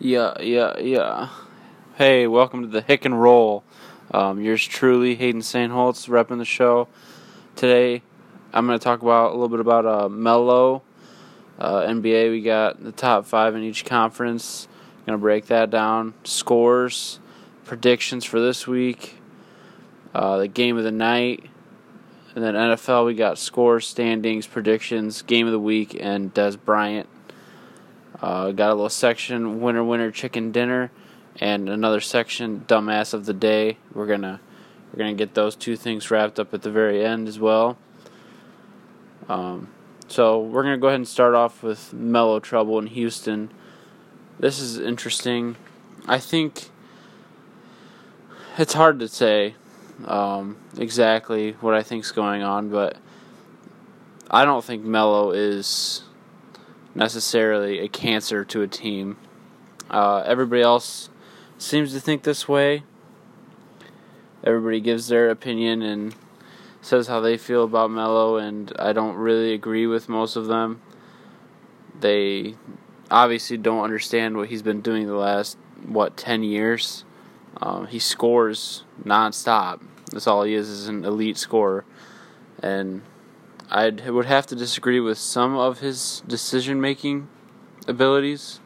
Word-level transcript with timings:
Yeah, 0.00 0.40
yeah, 0.40 0.76
yeah. 0.80 1.28
Hey, 1.94 2.26
welcome 2.26 2.62
to 2.62 2.68
the 2.68 2.80
Hick 2.80 3.04
and 3.04 3.22
Roll. 3.22 3.62
Um, 4.10 4.40
yours 4.40 4.66
truly, 4.66 5.14
Hayden 5.14 5.40
Sainholtz, 5.40 6.08
repping 6.08 6.38
the 6.38 6.44
show. 6.44 6.88
Today, 7.54 8.02
I'm 8.52 8.66
going 8.66 8.76
to 8.76 8.82
talk 8.82 9.02
about 9.02 9.30
a 9.30 9.34
little 9.34 9.48
bit 9.48 9.60
about 9.60 9.86
uh, 9.86 10.08
Melo. 10.08 10.82
Uh, 11.60 11.82
NBA, 11.82 12.32
we 12.32 12.42
got 12.42 12.82
the 12.82 12.90
top 12.90 13.24
five 13.24 13.54
in 13.54 13.62
each 13.62 13.84
conference. 13.84 14.66
Going 15.06 15.16
to 15.16 15.22
break 15.22 15.46
that 15.46 15.70
down. 15.70 16.14
Scores, 16.24 17.20
predictions 17.64 18.24
for 18.24 18.40
this 18.40 18.66
week, 18.66 19.14
uh, 20.12 20.38
the 20.38 20.48
game 20.48 20.76
of 20.76 20.82
the 20.82 20.90
night, 20.90 21.44
and 22.34 22.42
then 22.42 22.54
NFL, 22.54 23.06
we 23.06 23.14
got 23.14 23.38
scores, 23.38 23.86
standings, 23.86 24.48
predictions, 24.48 25.22
game 25.22 25.46
of 25.46 25.52
the 25.52 25.60
week, 25.60 25.96
and 26.00 26.34
Dez 26.34 26.58
Bryant. 26.62 27.08
Uh, 28.24 28.52
got 28.52 28.70
a 28.70 28.74
little 28.74 28.88
section, 28.88 29.60
winner, 29.60 29.84
winner, 29.84 30.10
chicken 30.10 30.50
dinner, 30.50 30.90
and 31.40 31.68
another 31.68 32.00
section, 32.00 32.64
dumbass 32.66 33.12
of 33.12 33.26
the 33.26 33.34
day. 33.34 33.76
We're 33.92 34.06
gonna 34.06 34.40
we're 34.90 34.98
gonna 35.00 35.12
get 35.12 35.34
those 35.34 35.54
two 35.54 35.76
things 35.76 36.10
wrapped 36.10 36.40
up 36.40 36.54
at 36.54 36.62
the 36.62 36.70
very 36.70 37.04
end 37.04 37.28
as 37.28 37.38
well. 37.38 37.76
Um, 39.28 39.68
so 40.08 40.40
we're 40.40 40.62
gonna 40.62 40.78
go 40.78 40.86
ahead 40.86 41.00
and 41.00 41.06
start 41.06 41.34
off 41.34 41.62
with 41.62 41.92
Melo 41.92 42.40
trouble 42.40 42.78
in 42.78 42.86
Houston. 42.86 43.50
This 44.38 44.58
is 44.58 44.78
interesting. 44.78 45.56
I 46.08 46.18
think 46.18 46.70
it's 48.56 48.72
hard 48.72 49.00
to 49.00 49.08
say 49.08 49.54
um, 50.06 50.56
exactly 50.78 51.52
what 51.60 51.74
I 51.74 51.82
think's 51.82 52.10
going 52.10 52.42
on, 52.42 52.70
but 52.70 52.96
I 54.30 54.46
don't 54.46 54.64
think 54.64 54.82
Melo 54.82 55.32
is 55.32 56.04
necessarily 56.94 57.80
a 57.80 57.88
cancer 57.88 58.44
to 58.44 58.62
a 58.62 58.68
team. 58.68 59.16
Uh, 59.90 60.22
everybody 60.26 60.62
else 60.62 61.10
seems 61.58 61.92
to 61.92 62.00
think 62.00 62.22
this 62.22 62.48
way. 62.48 62.82
Everybody 64.42 64.80
gives 64.80 65.08
their 65.08 65.30
opinion 65.30 65.82
and 65.82 66.14
says 66.80 67.06
how 67.06 67.20
they 67.20 67.38
feel 67.38 67.64
about 67.64 67.90
Melo, 67.90 68.36
and 68.36 68.72
I 68.78 68.92
don't 68.92 69.16
really 69.16 69.52
agree 69.54 69.86
with 69.86 70.08
most 70.08 70.36
of 70.36 70.46
them. 70.46 70.82
They 71.98 72.56
obviously 73.10 73.56
don't 73.56 73.82
understand 73.82 74.36
what 74.36 74.48
he's 74.48 74.62
been 74.62 74.82
doing 74.82 75.06
the 75.06 75.14
last 75.14 75.56
what 75.86 76.16
ten 76.16 76.42
years. 76.42 77.04
Um, 77.60 77.86
he 77.86 77.98
scores 77.98 78.84
nonstop. 79.02 79.80
That's 80.12 80.26
all 80.26 80.42
he 80.42 80.54
is 80.54 80.68
is 80.68 80.88
an 80.88 81.04
elite 81.04 81.38
scorer, 81.38 81.84
and 82.62 83.02
I 83.74 83.90
would 83.90 84.26
have 84.26 84.46
to 84.46 84.54
disagree 84.54 85.00
with 85.00 85.18
some 85.18 85.56
of 85.56 85.80
his 85.80 86.22
decision 86.28 86.80
making 86.80 87.26
abilities. 87.88 88.60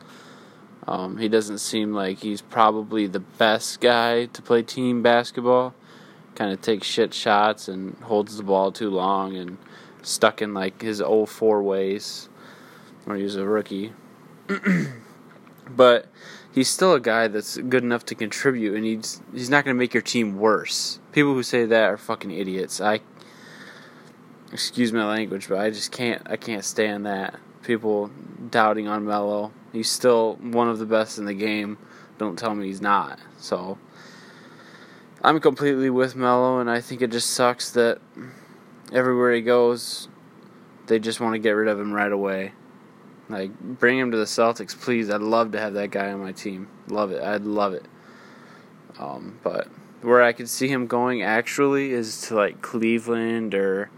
Um, 0.87 1.17
he 1.17 1.31
doesn't 1.31 1.61
seem 1.61 1.95
like 1.95 2.19
he's 2.19 2.42
probably 2.42 3.06
the 3.06 3.20
best 3.20 3.81
guy 3.81 4.27
to 4.27 4.42
play 4.42 4.62
team 4.62 5.03
basketball. 5.03 5.75
Kind 6.34 6.53
of 6.53 6.61
takes 6.61 6.86
shit 6.86 7.14
shots 7.14 7.69
and 7.69 7.97
holds 8.03 8.36
the 8.36 8.42
ball 8.42 8.70
too 8.70 8.91
long 8.91 9.34
and 9.34 9.56
stuck 10.03 10.42
in 10.42 10.53
like 10.53 10.83
his 10.83 11.01
old 11.01 11.31
four 11.31 11.62
ways 11.62 12.29
when 13.06 13.17
he 13.17 13.23
was 13.23 13.36
a 13.36 13.47
rookie. 13.47 13.95
but 15.70 16.06
he's 16.53 16.69
still 16.69 16.92
a 16.92 17.01
guy 17.01 17.29
that's 17.29 17.56
good 17.56 17.83
enough 17.83 18.05
to 18.05 18.14
contribute, 18.14 18.75
and 18.75 18.84
he's 18.84 19.23
he's 19.33 19.48
not 19.48 19.64
going 19.64 19.75
to 19.75 19.79
make 19.79 19.95
your 19.95 20.03
team 20.03 20.39
worse. 20.39 21.01
People 21.12 21.33
who 21.33 21.42
say 21.42 21.64
that 21.64 21.84
are 21.84 21.97
fucking 21.97 22.31
idiots. 22.31 22.79
I 22.79 23.01
excuse 24.52 24.92
my 24.92 25.06
language, 25.06 25.48
but 25.48 25.58
I 25.58 25.70
just 25.70 25.92
can't 25.92 26.22
I 26.27 26.36
can't 26.36 26.64
stand 26.64 27.06
that. 27.06 27.38
People 27.62 28.10
doubting 28.50 28.88
on 28.88 29.05
Melo. 29.05 29.52
He's 29.72 29.90
still 29.90 30.36
one 30.36 30.68
of 30.68 30.78
the 30.78 30.86
best 30.86 31.18
in 31.18 31.24
the 31.24 31.34
game. 31.34 31.78
Don't 32.16 32.38
tell 32.38 32.55
me 32.55 32.66
he's 32.66 32.80
not. 32.80 33.18
So 33.38 33.78
I'm 35.22 35.40
completely 35.40 35.90
with 35.90 36.16
Melo, 36.16 36.60
and 36.60 36.70
I 36.70 36.80
think 36.80 37.02
it 37.02 37.10
just 37.10 37.30
sucks 37.30 37.70
that 37.72 38.00
everywhere 38.92 39.33
he 39.34 39.42
goes, 39.42 40.08
they 40.86 40.98
just 40.98 41.20
want 41.20 41.34
to 41.34 41.39
get 41.39 41.50
rid 41.50 41.68
of 41.68 41.78
him 41.78 41.92
right 41.92 42.12
away. 42.12 42.52
Like, 43.28 43.58
bring 43.61 43.98
him 43.98 44.11
to 44.12 44.17
the 44.17 44.24
Celtics, 44.24 44.78
please. 44.78 45.11
I'd 45.11 45.20
love 45.20 45.52
to 45.52 45.61
have 45.61 45.74
that 45.74 45.90
guy 45.90 46.12
on 46.12 46.20
my 46.20 46.33
team. 46.33 46.68
Love 46.89 47.11
it. 47.12 47.23
I'd 47.23 47.42
love 47.42 47.74
it. 47.74 47.84
Um, 48.98 49.39
but 49.42 49.68
where 50.00 50.23
I 50.23 50.33
could 50.33 50.48
see 50.48 50.68
him 50.68 50.86
going 50.86 51.23
actually 51.23 51.92
is 51.92 52.23
to 52.23 52.36
like 52.36 52.62
Cleveland 52.62 53.55
or 53.55 53.90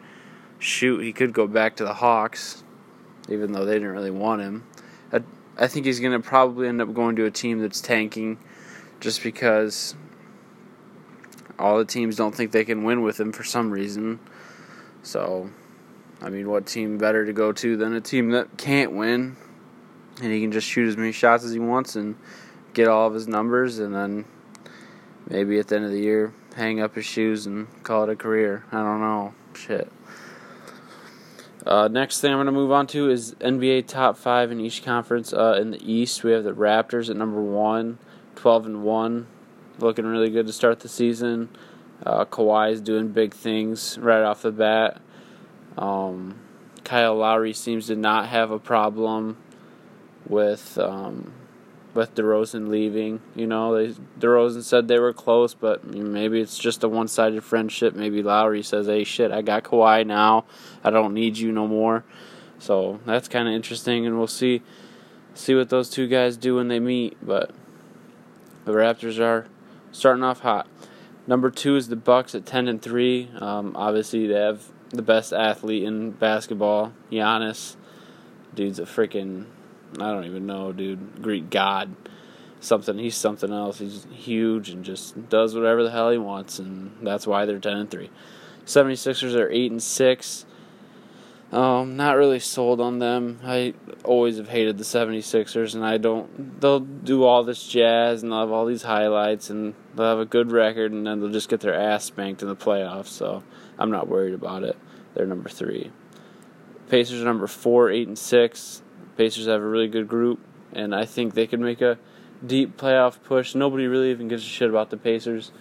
shoot, 0.60 1.00
he 1.00 1.12
could 1.12 1.32
go 1.32 1.48
back 1.48 1.76
to 1.76 1.84
the 1.84 1.94
Hawks, 1.94 2.62
even 3.28 3.52
though 3.52 3.64
they 3.64 3.74
didn't 3.74 3.88
really 3.88 4.12
want 4.12 4.42
him. 4.42 4.64
I, 5.12 5.22
I 5.58 5.66
think 5.66 5.86
he's 5.86 5.98
going 5.98 6.12
to 6.12 6.20
probably 6.20 6.68
end 6.68 6.80
up 6.80 6.94
going 6.94 7.16
to 7.16 7.24
a 7.24 7.30
team 7.30 7.60
that's 7.60 7.80
tanking 7.80 8.38
just 9.00 9.22
because 9.24 9.96
all 11.58 11.78
the 11.78 11.84
teams 11.84 12.16
don't 12.16 12.34
think 12.34 12.52
they 12.52 12.64
can 12.64 12.84
win 12.84 13.02
with 13.02 13.18
him 13.18 13.32
for 13.32 13.42
some 13.42 13.70
reason. 13.70 14.20
So 15.02 15.50
I 16.22 16.28
mean, 16.28 16.50
what 16.50 16.66
team 16.66 16.98
better 16.98 17.24
to 17.24 17.32
go 17.32 17.52
to 17.52 17.76
than 17.76 17.94
a 17.94 18.00
team 18.00 18.30
that 18.30 18.58
can't 18.58 18.92
win? 18.92 19.36
And 20.22 20.30
he 20.30 20.40
can 20.42 20.52
just 20.52 20.66
shoot 20.66 20.86
as 20.86 20.96
many 20.96 21.12
shots 21.12 21.44
as 21.44 21.52
he 21.52 21.58
wants 21.58 21.96
and 21.96 22.16
get 22.74 22.88
all 22.88 23.06
of 23.06 23.14
his 23.14 23.26
numbers, 23.26 23.78
and 23.78 23.94
then 23.94 24.26
maybe 25.28 25.58
at 25.58 25.68
the 25.68 25.76
end 25.76 25.86
of 25.86 25.90
the 25.90 26.00
year, 26.00 26.34
hang 26.56 26.80
up 26.80 26.94
his 26.94 27.06
shoes 27.06 27.46
and 27.46 27.68
call 27.84 28.04
it 28.04 28.10
a 28.10 28.16
career. 28.16 28.64
I 28.70 28.82
don't 28.82 29.00
know. 29.00 29.34
Shit. 29.54 29.90
Uh, 31.66 31.88
next 31.88 32.20
thing 32.20 32.32
I'm 32.32 32.38
going 32.38 32.46
to 32.46 32.52
move 32.52 32.72
on 32.72 32.86
to 32.88 33.10
is 33.10 33.34
NBA 33.34 33.86
top 33.86 34.16
five 34.16 34.50
in 34.50 34.60
each 34.60 34.82
conference. 34.82 35.32
Uh, 35.32 35.58
in 35.60 35.72
the 35.72 35.92
East, 35.92 36.24
we 36.24 36.32
have 36.32 36.44
the 36.44 36.52
Raptors 36.52 37.10
at 37.10 37.16
number 37.16 37.40
one, 37.40 37.98
12 38.36 38.66
and 38.66 38.82
one, 38.82 39.26
looking 39.78 40.06
really 40.06 40.30
good 40.30 40.46
to 40.46 40.52
start 40.52 40.80
the 40.80 40.88
season. 40.88 41.48
Uh, 42.04 42.24
is 42.68 42.80
doing 42.80 43.08
big 43.08 43.34
things 43.34 43.98
right 43.98 44.22
off 44.22 44.40
the 44.42 44.50
bat. 44.50 45.02
Um, 45.76 46.38
Kyle 46.82 47.14
Lowry 47.14 47.52
seems 47.52 47.88
to 47.88 47.96
not 47.96 48.28
have 48.28 48.50
a 48.50 48.58
problem 48.58 49.36
with 50.26 50.78
um, 50.78 51.32
with 51.94 52.14
DeRozan 52.14 52.68
leaving. 52.68 53.20
You 53.34 53.46
know, 53.46 53.74
they, 53.74 53.94
DeRozan 54.18 54.62
said 54.62 54.88
they 54.88 54.98
were 54.98 55.12
close, 55.12 55.54
but 55.54 55.84
maybe 55.84 56.40
it's 56.40 56.58
just 56.58 56.84
a 56.84 56.88
one-sided 56.88 57.42
friendship. 57.42 57.94
Maybe 57.94 58.22
Lowry 58.22 58.62
says, 58.62 58.86
"Hey, 58.86 59.04
shit, 59.04 59.32
I 59.32 59.42
got 59.42 59.64
Kawhi 59.64 60.06
now. 60.06 60.44
I 60.84 60.90
don't 60.90 61.14
need 61.14 61.38
you 61.38 61.52
no 61.52 61.66
more." 61.66 62.04
So 62.58 63.00
that's 63.06 63.28
kind 63.28 63.48
of 63.48 63.54
interesting, 63.54 64.06
and 64.06 64.18
we'll 64.18 64.26
see 64.26 64.62
see 65.34 65.54
what 65.54 65.70
those 65.70 65.88
two 65.88 66.06
guys 66.06 66.36
do 66.36 66.56
when 66.56 66.68
they 66.68 66.80
meet. 66.80 67.16
But 67.22 67.50
the 68.64 68.72
Raptors 68.72 69.18
are 69.18 69.46
starting 69.92 70.22
off 70.22 70.40
hot. 70.40 70.68
Number 71.26 71.50
two 71.50 71.76
is 71.76 71.88
the 71.88 71.96
Bucks 71.96 72.34
at 72.34 72.46
ten 72.46 72.68
and 72.68 72.80
three. 72.80 73.30
Um, 73.38 73.72
obviously, 73.76 74.26
they 74.26 74.34
have 74.34 74.64
the 74.90 75.02
best 75.02 75.32
athlete 75.32 75.84
in 75.84 76.10
basketball, 76.12 76.92
Giannis. 77.10 77.76
Dude's 78.54 78.78
a 78.78 78.84
freaking 78.84 79.46
I 79.94 80.12
don't 80.12 80.24
even 80.24 80.46
know, 80.46 80.72
dude. 80.72 81.22
Greek 81.22 81.50
god. 81.50 81.94
Something 82.60 82.98
he's 82.98 83.16
something 83.16 83.52
else. 83.52 83.78
He's 83.78 84.06
huge 84.12 84.68
and 84.68 84.84
just 84.84 85.28
does 85.28 85.54
whatever 85.54 85.82
the 85.82 85.90
hell 85.90 86.10
he 86.10 86.18
wants 86.18 86.58
and 86.58 86.94
that's 87.02 87.26
why 87.26 87.46
they're 87.46 87.58
10 87.58 87.76
and 87.76 87.90
3. 87.90 88.10
76ers 88.66 89.34
are 89.34 89.50
8 89.50 89.70
and 89.72 89.82
6. 89.82 90.46
Um, 91.52 91.96
not 91.96 92.16
really 92.16 92.38
sold 92.38 92.80
on 92.80 93.00
them. 93.00 93.40
I 93.42 93.74
always 94.04 94.36
have 94.36 94.48
hated 94.48 94.78
the 94.78 94.84
76ers, 94.84 95.74
and 95.74 95.84
I 95.84 95.98
don't. 95.98 96.60
They'll 96.60 96.78
do 96.78 97.24
all 97.24 97.42
this 97.42 97.66
jazz 97.66 98.22
and 98.22 98.30
they'll 98.30 98.40
have 98.40 98.52
all 98.52 98.66
these 98.66 98.84
highlights, 98.84 99.50
and 99.50 99.74
they'll 99.96 100.06
have 100.06 100.18
a 100.20 100.24
good 100.24 100.52
record, 100.52 100.92
and 100.92 101.04
then 101.04 101.18
they'll 101.18 101.32
just 101.32 101.48
get 101.48 101.60
their 101.60 101.74
ass 101.74 102.04
spanked 102.04 102.42
in 102.42 102.48
the 102.48 102.54
playoffs. 102.54 103.08
So 103.08 103.42
I'm 103.78 103.90
not 103.90 104.06
worried 104.06 104.34
about 104.34 104.62
it. 104.62 104.76
They're 105.14 105.26
number 105.26 105.48
three. 105.48 105.90
Pacers 106.88 107.20
are 107.20 107.24
number 107.24 107.48
four, 107.48 107.90
eight, 107.90 108.06
and 108.06 108.18
six. 108.18 108.82
Pacers 109.16 109.46
have 109.46 109.60
a 109.60 109.66
really 109.66 109.88
good 109.88 110.08
group, 110.08 110.40
and 110.72 110.94
I 110.94 111.04
think 111.04 111.34
they 111.34 111.46
could 111.46 111.60
make 111.60 111.80
a 111.80 111.98
deep 112.44 112.76
playoff 112.76 113.22
push. 113.22 113.54
Nobody 113.54 113.86
really 113.86 114.10
even 114.10 114.28
gives 114.28 114.42
a 114.42 114.48
shit 114.48 114.70
about 114.70 114.90
the 114.90 114.96
Pacers. 114.96 115.52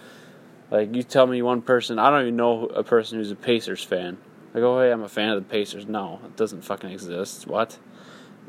Like, 0.70 0.94
you 0.94 1.02
tell 1.02 1.26
me 1.26 1.42
one 1.42 1.62
person, 1.62 1.98
I 1.98 2.10
don't 2.10 2.22
even 2.22 2.36
know 2.36 2.66
a 2.66 2.84
person 2.84 3.18
who's 3.18 3.30
a 3.30 3.36
Pacers 3.36 3.82
fan. 3.82 4.18
Like, 4.54 4.62
oh, 4.62 4.80
hey, 4.80 4.90
I'm 4.90 5.02
a 5.02 5.08
fan 5.08 5.30
of 5.30 5.42
the 5.42 5.50
Pacers. 5.50 5.86
No, 5.86 6.20
it 6.24 6.36
doesn't 6.36 6.62
fucking 6.62 6.90
exist. 6.90 7.46
What? 7.46 7.78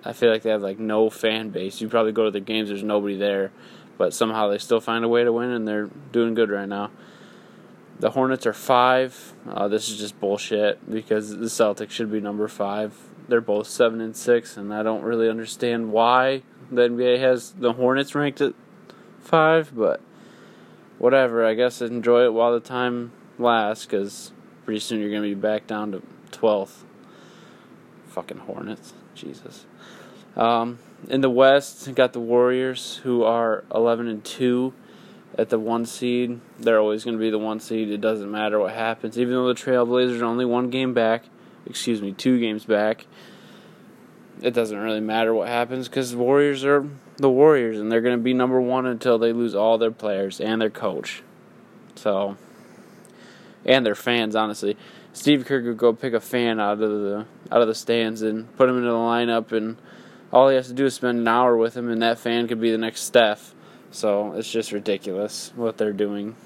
I 0.04 0.14
feel 0.14 0.32
like 0.32 0.44
they 0.44 0.52
have, 0.52 0.62
like, 0.62 0.80
no 0.80 1.10
fan 1.10 1.50
base. 1.50 1.82
You 1.82 1.90
probably 1.90 2.12
go 2.12 2.26
to 2.26 2.32
the 2.32 2.40
games, 2.40 2.70
there's 2.70 2.84
nobody 2.84 3.18
there, 3.18 3.52
but 3.98 4.14
somehow 4.14 4.48
they 4.48 4.58
still 4.58 4.80
find 4.80 5.04
a 5.04 5.08
way 5.08 5.24
to 5.24 5.34
win, 5.34 5.50
and 5.50 5.68
they're 5.68 5.90
doing 6.12 6.34
good 6.34 6.50
right 6.50 6.70
now. 6.70 6.92
The 8.00 8.12
Hornets 8.12 8.48
are 8.48 8.54
five. 8.54 9.34
Uh, 9.48 9.68
this 9.68 9.90
is 9.90 10.00
just 10.00 10.20
bullshit 10.20 10.90
because 10.90 11.38
the 11.38 11.46
Celtics 11.46 11.92
should 11.92 12.12
be 12.12 12.20
number 12.20 12.48
five. 12.48 12.96
They're 13.28 13.42
both 13.42 13.68
seven 13.68 14.02
and 14.02 14.16
six, 14.16 14.58
and 14.58 14.74
I 14.74 14.84
don't 14.84 15.04
really 15.04 15.30
understand 15.30 15.92
why 15.92 16.44
the 16.72 16.90
NBA 16.90 17.20
has 17.20 17.52
the 17.52 17.74
Hornets 17.74 18.16
ranked 18.16 18.42
at 18.42 18.54
five, 19.20 19.76
but 19.76 20.02
whatever. 20.98 21.46
I 21.46 21.54
guess 21.54 21.82
enjoy 21.82 22.26
it 22.26 22.34
while 22.34 22.54
the 22.54 22.60
time 22.60 23.12
lasts, 23.38 23.86
because 23.86 24.32
pretty 24.66 24.80
soon 24.80 25.00
you're 25.00 25.12
gonna 25.12 25.22
be 25.22 25.34
back 25.34 25.68
down 25.68 25.92
to 25.92 26.02
twelfth. 26.32 26.84
Fucking 28.08 28.40
Hornets, 28.40 28.94
Jesus. 29.16 29.66
Um, 30.36 30.80
in 31.10 31.22
the 31.22 31.30
West, 31.30 31.94
got 31.96 32.14
the 32.14 32.20
Warriors, 32.20 32.98
who 33.04 33.24
are 33.24 33.64
11 33.74 34.08
and 34.08 34.24
2 34.24 34.74
at 35.38 35.50
the 35.50 35.60
one 35.60 35.86
seed. 35.86 36.40
They're 36.60 36.80
always 36.80 37.04
going 37.04 37.18
to 37.18 37.22
be 37.22 37.30
the 37.30 37.40
one 37.40 37.60
seed. 37.60 37.90
It 37.90 38.02
doesn't 38.02 38.30
matter 38.30 38.60
what 38.60 38.74
happens. 38.74 39.18
Even 39.18 39.34
though 39.34 39.48
the 39.48 39.54
Trailblazers 39.54 40.22
are 40.22 40.26
only 40.26 40.46
one 40.46 40.70
game 40.70 40.94
back, 40.94 41.26
excuse 41.66 42.02
me, 42.02 42.12
two 42.12 42.40
games 42.40 42.66
back, 42.66 43.06
it 44.42 44.54
doesn't 44.54 44.78
really 44.78 45.00
matter 45.00 45.34
what 45.34 45.48
happens 45.48 45.88
because 45.88 46.12
the 46.12 46.18
Warriors 46.18 46.66
are 46.66 46.88
the 47.18 47.30
Warriors 47.30 47.80
and 47.80 47.92
they're 47.92 48.02
going 48.02 48.18
to 48.18 48.24
be 48.24 48.34
number 48.34 48.60
one 48.60 48.86
until 48.86 49.18
they 49.20 49.34
lose 49.34 49.54
all 49.54 49.78
their 49.78 49.92
players 49.92 50.42
and 50.42 50.62
their 50.62 50.70
coach. 50.70 51.24
So, 51.96 52.38
and 53.66 53.86
their 53.86 53.96
fans, 53.96 54.36
honestly. 54.36 54.78
Steve 55.14 55.46
Kerr 55.46 55.62
could 55.62 55.78
go 55.78 55.94
pick 55.94 56.14
a 56.14 56.20
fan 56.20 56.60
out 56.60 56.74
of 56.74 56.80
the 56.80 57.26
out 57.52 57.62
of 57.62 57.68
the 57.68 57.76
stands 57.76 58.22
and 58.22 58.56
put 58.56 58.70
him 58.70 58.78
into 58.78 58.90
the 58.90 58.96
lineup, 58.96 59.52
and 59.52 59.78
all 60.32 60.48
he 60.48 60.56
has 60.56 60.68
to 60.68 60.74
do 60.74 60.86
is 60.86 60.94
spend 60.94 61.20
an 61.20 61.28
hour 61.28 61.58
with 61.58 61.76
him, 61.76 61.90
and 61.90 62.02
that 62.02 62.18
fan 62.18 62.48
could 62.48 62.62
be 62.62 62.72
the 62.72 62.78
next 62.78 63.02
Steph. 63.02 63.54
So 63.92 64.32
it's 64.34 64.50
just 64.50 64.72
ridiculous 64.72 65.52
what 65.56 65.78
they're 65.78 65.92
doing. 65.92 66.38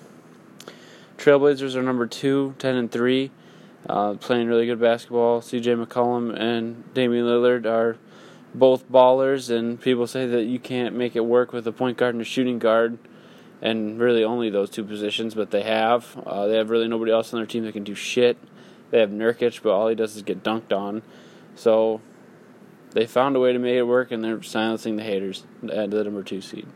Trailblazers 1.18 1.76
are 1.76 1.84
number 1.84 2.08
two, 2.08 2.56
10 2.58 2.76
and 2.76 2.92
three, 2.92 3.32
uh, 3.90 4.14
playing 4.16 4.48
really 4.48 4.66
good 4.66 4.80
basketball. 4.80 5.42
C.J. 5.42 5.76
McCollum 5.76 6.40
and 6.40 6.94
Damian 6.94 7.26
Lillard 7.26 7.66
are 7.66 7.98
both 8.54 8.90
ballers, 8.90 9.50
and 9.50 9.80
people 9.80 10.08
say 10.08 10.26
that 10.26 10.44
you 10.44 10.60
can't 10.60 10.96
make 10.96 11.16
it 11.16 11.26
work 11.26 11.54
with 11.54 11.68
a 11.68 11.72
point 11.72 11.98
guard 11.98 12.16
and 12.16 12.22
a 12.22 12.26
shooting 12.26 12.60
guard 12.60 12.98
and 13.62 14.00
really 14.00 14.24
only 14.24 14.50
those 14.50 14.70
two 14.70 14.84
positions, 14.84 15.34
but 15.34 15.52
they 15.52 15.64
have. 15.64 16.18
Uh, 16.26 16.48
they 16.48 16.58
have 16.58 16.70
really 16.70 16.88
nobody 16.88 17.12
else 17.12 17.34
on 17.34 17.40
their 17.40 17.48
team 17.48 17.64
that 17.66 17.74
can 17.74 17.84
do 17.84 17.96
shit. 17.96 18.38
They 18.92 19.00
have 19.00 19.10
Nurkic, 19.10 19.62
but 19.62 19.72
all 19.72 19.88
he 19.88 19.96
does 19.96 20.16
is 20.16 20.22
get 20.22 20.44
dunked 20.44 20.72
on. 20.72 21.02
So 21.56 22.02
they 22.92 23.06
found 23.06 23.36
a 23.36 23.40
way 23.40 23.54
to 23.54 23.60
make 23.60 23.76
it 23.76 23.84
work, 23.84 24.12
and 24.12 24.24
they're 24.24 24.42
silencing 24.44 24.96
the 24.96 25.04
haters 25.04 25.44
at 25.72 25.92
the 25.92 26.04
number 26.04 26.24
two 26.24 26.42
seed. 26.42 26.68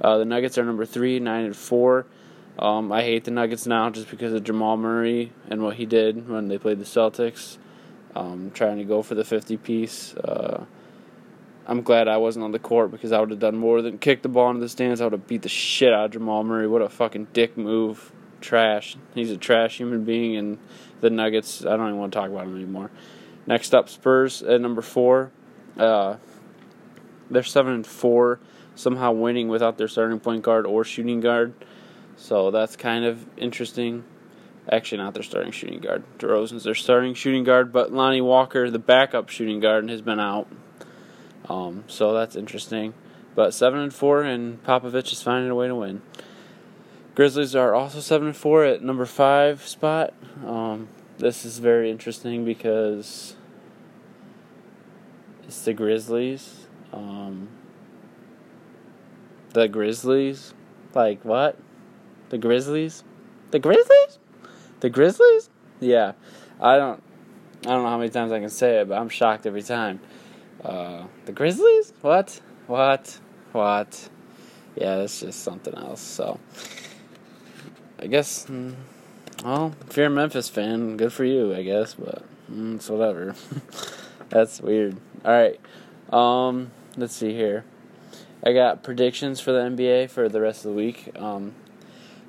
Uh, 0.00 0.18
the 0.18 0.24
Nuggets 0.24 0.58
are 0.58 0.64
number 0.64 0.84
three, 0.84 1.18
nine 1.18 1.44
and 1.44 1.56
four. 1.56 2.06
Um, 2.58 2.90
I 2.90 3.02
hate 3.02 3.24
the 3.24 3.30
Nuggets 3.30 3.66
now 3.66 3.90
just 3.90 4.10
because 4.10 4.32
of 4.32 4.42
Jamal 4.44 4.76
Murray 4.76 5.32
and 5.48 5.62
what 5.62 5.76
he 5.76 5.84
did 5.84 6.28
when 6.28 6.48
they 6.48 6.58
played 6.58 6.78
the 6.78 6.84
Celtics, 6.84 7.58
um, 8.14 8.50
trying 8.54 8.78
to 8.78 8.84
go 8.84 9.02
for 9.02 9.14
the 9.14 9.24
50 9.24 9.58
piece. 9.58 10.14
Uh, 10.14 10.64
I'm 11.66 11.82
glad 11.82 12.08
I 12.08 12.16
wasn't 12.16 12.44
on 12.44 12.52
the 12.52 12.58
court 12.58 12.90
because 12.92 13.12
I 13.12 13.20
would 13.20 13.30
have 13.30 13.40
done 13.40 13.56
more 13.56 13.82
than 13.82 13.98
kick 13.98 14.22
the 14.22 14.28
ball 14.28 14.50
into 14.50 14.60
the 14.60 14.68
stands. 14.68 15.00
I 15.00 15.04
would 15.04 15.12
have 15.12 15.26
beat 15.26 15.42
the 15.42 15.48
shit 15.48 15.92
out 15.92 16.06
of 16.06 16.10
Jamal 16.12 16.44
Murray. 16.44 16.66
What 16.66 16.80
a 16.80 16.88
fucking 16.88 17.28
dick 17.32 17.56
move. 17.58 18.12
Trash. 18.40 18.96
He's 19.14 19.30
a 19.30 19.36
trash 19.36 19.78
human 19.78 20.04
being, 20.04 20.36
and 20.36 20.58
the 21.00 21.10
Nuggets, 21.10 21.64
I 21.66 21.76
don't 21.76 21.88
even 21.88 21.98
want 21.98 22.12
to 22.12 22.18
talk 22.18 22.30
about 22.30 22.44
him 22.44 22.54
anymore. 22.54 22.90
Next 23.46 23.74
up, 23.74 23.88
Spurs 23.88 24.42
at 24.42 24.60
number 24.60 24.82
four. 24.82 25.32
Uh, 25.76 26.16
they're 27.30 27.42
seven 27.42 27.74
and 27.74 27.86
four, 27.86 28.38
somehow 28.74 29.12
winning 29.12 29.48
without 29.48 29.78
their 29.78 29.88
starting 29.88 30.20
point 30.20 30.42
guard 30.42 30.66
or 30.66 30.84
shooting 30.84 31.20
guard. 31.20 31.54
So 32.16 32.50
that's 32.50 32.76
kind 32.76 33.04
of 33.04 33.26
interesting. 33.36 34.04
Actually, 34.70 34.98
not 34.98 35.14
their 35.14 35.22
starting 35.22 35.52
shooting 35.52 35.80
guard. 35.80 36.02
DeRozan's 36.18 36.64
their 36.64 36.74
starting 36.74 37.14
shooting 37.14 37.44
guard, 37.44 37.72
but 37.72 37.92
Lonnie 37.92 38.20
Walker, 38.20 38.68
the 38.70 38.80
backup 38.80 39.28
shooting 39.28 39.60
guard, 39.60 39.88
has 39.90 40.02
been 40.02 40.18
out. 40.18 40.48
Um, 41.48 41.84
so 41.86 42.12
that's 42.12 42.34
interesting. 42.34 42.94
But 43.36 43.54
seven 43.54 43.78
and 43.80 43.94
four, 43.94 44.22
and 44.22 44.62
Popovich 44.64 45.12
is 45.12 45.22
finding 45.22 45.50
a 45.50 45.54
way 45.54 45.68
to 45.68 45.74
win. 45.74 46.02
Grizzlies 47.14 47.54
are 47.54 47.74
also 47.74 48.00
seven 48.00 48.28
and 48.28 48.36
four 48.36 48.64
at 48.64 48.82
number 48.82 49.06
five 49.06 49.66
spot. 49.66 50.12
Um, 50.44 50.88
this 51.18 51.44
is 51.44 51.58
very 51.58 51.90
interesting 51.90 52.44
because 52.44 53.36
it's 55.44 55.64
the 55.64 55.72
Grizzlies. 55.72 56.66
Um, 56.92 57.48
the 59.52 59.68
Grizzlies, 59.68 60.52
like 60.94 61.24
what? 61.24 61.58
The 62.30 62.38
Grizzlies, 62.38 63.04
the 63.50 63.58
Grizzlies, 63.58 64.18
the 64.80 64.90
Grizzlies. 64.90 65.48
Yeah, 65.80 66.12
I 66.60 66.76
don't, 66.76 67.02
I 67.62 67.68
don't 67.68 67.82
know 67.82 67.88
how 67.88 67.98
many 67.98 68.10
times 68.10 68.32
I 68.32 68.40
can 68.40 68.50
say 68.50 68.80
it, 68.80 68.88
but 68.88 68.98
I'm 68.98 69.08
shocked 69.08 69.46
every 69.46 69.62
time. 69.62 70.00
Uh, 70.64 71.04
the 71.26 71.32
Grizzlies? 71.32 71.92
What? 72.00 72.40
What? 72.66 73.20
What? 73.52 74.08
Yeah, 74.74 74.96
it's 74.96 75.20
just 75.20 75.42
something 75.42 75.74
else. 75.74 76.00
So, 76.00 76.40
I 77.98 78.06
guess, 78.06 78.46
mm, 78.46 78.74
well, 79.44 79.74
if 79.88 79.96
you're 79.96 80.06
a 80.06 80.10
Memphis 80.10 80.48
fan, 80.48 80.96
good 80.96 81.12
for 81.12 81.24
you, 81.24 81.54
I 81.54 81.62
guess, 81.62 81.94
but 81.94 82.24
mm, 82.50 82.76
it's 82.76 82.90
whatever. 82.90 83.34
That's 84.28 84.60
weird. 84.60 84.96
All 85.24 85.32
right. 85.32 85.60
Um, 86.12 86.70
let's 86.96 87.14
see 87.14 87.32
here. 87.32 87.64
I 88.44 88.52
got 88.52 88.82
predictions 88.82 89.40
for 89.40 89.52
the 89.52 89.60
NBA 89.60 90.10
for 90.10 90.28
the 90.28 90.40
rest 90.40 90.64
of 90.64 90.72
the 90.72 90.76
week. 90.76 91.10
Um, 91.16 91.54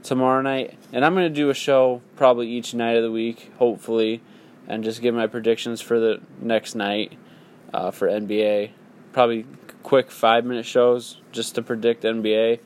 tomorrow 0.07 0.41
night, 0.41 0.73
and 0.93 1.03
I'm 1.03 1.13
going 1.15 1.27
to 1.27 1.33
do 1.33 1.49
a 1.49 1.53
show 1.53 2.01
probably 2.15 2.47
each 2.47 2.73
night 2.73 2.95
of 2.95 3.03
the 3.03 3.11
week, 3.11 3.51
hopefully, 3.57 4.21
and 4.65 4.81
just 4.81 5.01
give 5.01 5.13
my 5.13 5.27
predictions 5.27 5.81
for 5.81 5.99
the 5.99 6.21
next 6.41 6.75
night 6.75 7.11
uh, 7.73 7.91
for 7.91 8.07
NBA. 8.07 8.71
Probably 9.11 9.45
quick 9.83 10.09
five 10.09 10.45
minute 10.45 10.65
shows 10.65 11.19
just 11.33 11.55
to 11.55 11.61
predict 11.61 12.03
NBA 12.03 12.59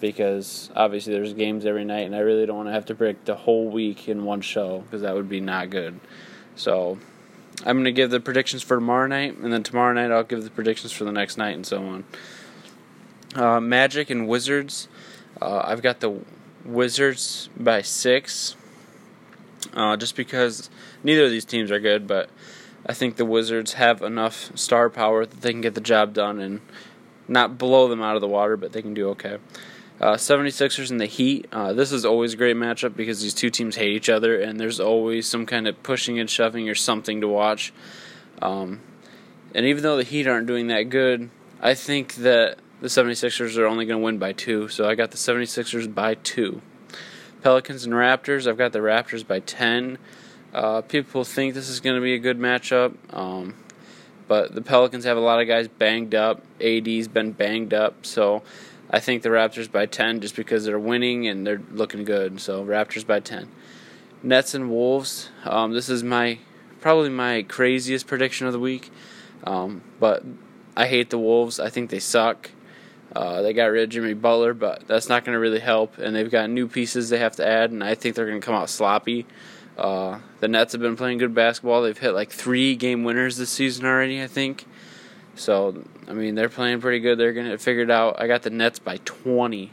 because 0.00 0.70
obviously 0.76 1.12
there's 1.12 1.32
games 1.32 1.66
every 1.66 1.84
night, 1.84 2.06
and 2.06 2.14
I 2.14 2.20
really 2.20 2.46
don't 2.46 2.56
want 2.56 2.68
to 2.68 2.72
have 2.72 2.86
to 2.86 2.94
predict 2.94 3.26
the 3.26 3.34
whole 3.34 3.68
week 3.68 4.08
in 4.08 4.24
one 4.24 4.40
show 4.40 4.80
because 4.82 5.02
that 5.02 5.14
would 5.14 5.28
be 5.28 5.40
not 5.40 5.70
good. 5.70 5.98
So 6.54 6.98
I'm 7.64 7.76
going 7.76 7.86
to 7.86 7.92
give 7.92 8.10
the 8.10 8.20
predictions 8.20 8.62
for 8.62 8.76
tomorrow 8.76 9.08
night, 9.08 9.36
and 9.38 9.52
then 9.52 9.64
tomorrow 9.64 9.92
night 9.92 10.12
I'll 10.12 10.22
give 10.22 10.44
the 10.44 10.50
predictions 10.50 10.92
for 10.92 11.02
the 11.02 11.12
next 11.12 11.36
night, 11.36 11.56
and 11.56 11.66
so 11.66 11.84
on. 11.84 12.04
Uh, 13.34 13.60
Magic 13.60 14.08
and 14.08 14.28
Wizards. 14.28 14.86
Uh, 15.42 15.62
I've 15.64 15.82
got 15.82 16.00
the 16.00 16.20
Wizards 16.66 17.48
by 17.56 17.82
six, 17.82 18.56
uh, 19.74 19.96
just 19.96 20.16
because 20.16 20.68
neither 21.02 21.24
of 21.24 21.30
these 21.30 21.44
teams 21.44 21.70
are 21.70 21.80
good, 21.80 22.06
but 22.06 22.28
I 22.84 22.92
think 22.92 23.16
the 23.16 23.24
Wizards 23.24 23.74
have 23.74 24.02
enough 24.02 24.56
star 24.56 24.90
power 24.90 25.26
that 25.26 25.40
they 25.40 25.52
can 25.52 25.60
get 25.60 25.74
the 25.74 25.80
job 25.80 26.12
done 26.12 26.40
and 26.40 26.60
not 27.28 27.58
blow 27.58 27.88
them 27.88 28.02
out 28.02 28.14
of 28.14 28.20
the 28.20 28.28
water, 28.28 28.56
but 28.56 28.72
they 28.72 28.82
can 28.82 28.94
do 28.94 29.08
okay. 29.10 29.38
Uh, 30.00 30.14
76ers 30.14 30.90
and 30.90 31.00
the 31.00 31.06
Heat. 31.06 31.46
Uh, 31.50 31.72
this 31.72 31.90
is 31.90 32.04
always 32.04 32.34
a 32.34 32.36
great 32.36 32.56
matchup 32.56 32.94
because 32.94 33.22
these 33.22 33.32
two 33.32 33.50
teams 33.50 33.76
hate 33.76 33.96
each 33.96 34.08
other, 34.08 34.40
and 34.40 34.60
there's 34.60 34.78
always 34.78 35.26
some 35.26 35.46
kind 35.46 35.66
of 35.66 35.82
pushing 35.82 36.18
and 36.18 36.28
shoving 36.28 36.68
or 36.68 36.74
something 36.74 37.20
to 37.22 37.28
watch. 37.28 37.72
Um, 38.42 38.80
and 39.54 39.64
even 39.64 39.82
though 39.82 39.96
the 39.96 40.04
Heat 40.04 40.26
aren't 40.26 40.46
doing 40.46 40.66
that 40.66 40.90
good, 40.90 41.30
I 41.60 41.74
think 41.74 42.16
that 42.16 42.58
the 42.80 42.88
76ers 42.88 43.56
are 43.56 43.66
only 43.66 43.86
going 43.86 43.98
to 43.98 44.04
win 44.04 44.18
by 44.18 44.32
two, 44.32 44.68
so 44.68 44.86
I 44.88 44.94
got 44.94 45.10
the 45.10 45.16
76ers 45.16 45.92
by 45.92 46.14
two. 46.14 46.60
Pelicans 47.42 47.84
and 47.84 47.94
Raptors, 47.94 48.46
I've 48.46 48.58
got 48.58 48.72
the 48.72 48.80
Raptors 48.80 49.26
by 49.26 49.40
10. 49.40 49.98
Uh, 50.54 50.80
people 50.82 51.24
think 51.24 51.54
this 51.54 51.68
is 51.68 51.80
going 51.80 51.96
to 51.96 52.02
be 52.02 52.14
a 52.14 52.18
good 52.18 52.38
matchup, 52.38 52.94
um, 53.14 53.54
but 54.26 54.54
the 54.54 54.62
Pelicans 54.62 55.04
have 55.04 55.16
a 55.16 55.20
lot 55.20 55.40
of 55.40 55.46
guys 55.46 55.68
banged 55.68 56.14
up. 56.14 56.42
AD's 56.60 57.08
been 57.08 57.32
banged 57.32 57.74
up, 57.74 58.06
so 58.06 58.42
I 58.90 59.00
think 59.00 59.22
the 59.22 59.28
Raptors 59.28 59.70
by 59.70 59.86
10 59.86 60.20
just 60.20 60.36
because 60.36 60.64
they're 60.64 60.78
winning 60.78 61.26
and 61.26 61.46
they're 61.46 61.62
looking 61.72 62.04
good. 62.04 62.40
So 62.40 62.64
Raptors 62.64 63.06
by 63.06 63.20
10. 63.20 63.48
Nets 64.22 64.54
and 64.54 64.70
Wolves. 64.70 65.30
Um, 65.44 65.72
this 65.72 65.88
is 65.88 66.02
my 66.02 66.38
probably 66.80 67.10
my 67.10 67.42
craziest 67.42 68.06
prediction 68.06 68.46
of 68.46 68.52
the 68.52 68.58
week, 68.58 68.90
um, 69.44 69.82
but 70.00 70.24
I 70.76 70.86
hate 70.86 71.10
the 71.10 71.18
Wolves. 71.18 71.60
I 71.60 71.68
think 71.68 71.90
they 71.90 71.98
suck. 71.98 72.50
Uh, 73.16 73.40
they 73.40 73.54
got 73.54 73.66
rid 73.66 73.82
of 73.82 73.88
Jimmy 73.88 74.12
Butler, 74.12 74.52
but 74.52 74.86
that's 74.86 75.08
not 75.08 75.24
going 75.24 75.32
to 75.32 75.38
really 75.38 75.58
help. 75.58 75.96
And 75.96 76.14
they've 76.14 76.30
got 76.30 76.50
new 76.50 76.68
pieces 76.68 77.08
they 77.08 77.18
have 77.18 77.36
to 77.36 77.48
add, 77.48 77.70
and 77.70 77.82
I 77.82 77.94
think 77.94 78.14
they're 78.14 78.26
going 78.26 78.42
to 78.42 78.44
come 78.44 78.54
out 78.54 78.68
sloppy. 78.68 79.24
Uh, 79.78 80.18
the 80.40 80.48
Nets 80.48 80.72
have 80.72 80.82
been 80.82 80.96
playing 80.96 81.16
good 81.16 81.34
basketball. 81.34 81.80
They've 81.80 81.96
hit 81.96 82.12
like 82.12 82.30
three 82.30 82.76
game 82.76 83.04
winners 83.04 83.38
this 83.38 83.48
season 83.48 83.86
already, 83.86 84.22
I 84.22 84.26
think. 84.26 84.66
So, 85.34 85.82
I 86.06 86.12
mean, 86.12 86.34
they're 86.34 86.50
playing 86.50 86.82
pretty 86.82 87.00
good. 87.00 87.16
They're 87.16 87.32
going 87.32 87.48
to 87.48 87.56
figure 87.56 87.84
it 87.84 87.90
out. 87.90 88.20
I 88.20 88.26
got 88.26 88.42
the 88.42 88.50
Nets 88.50 88.80
by 88.80 88.98
20. 89.06 89.72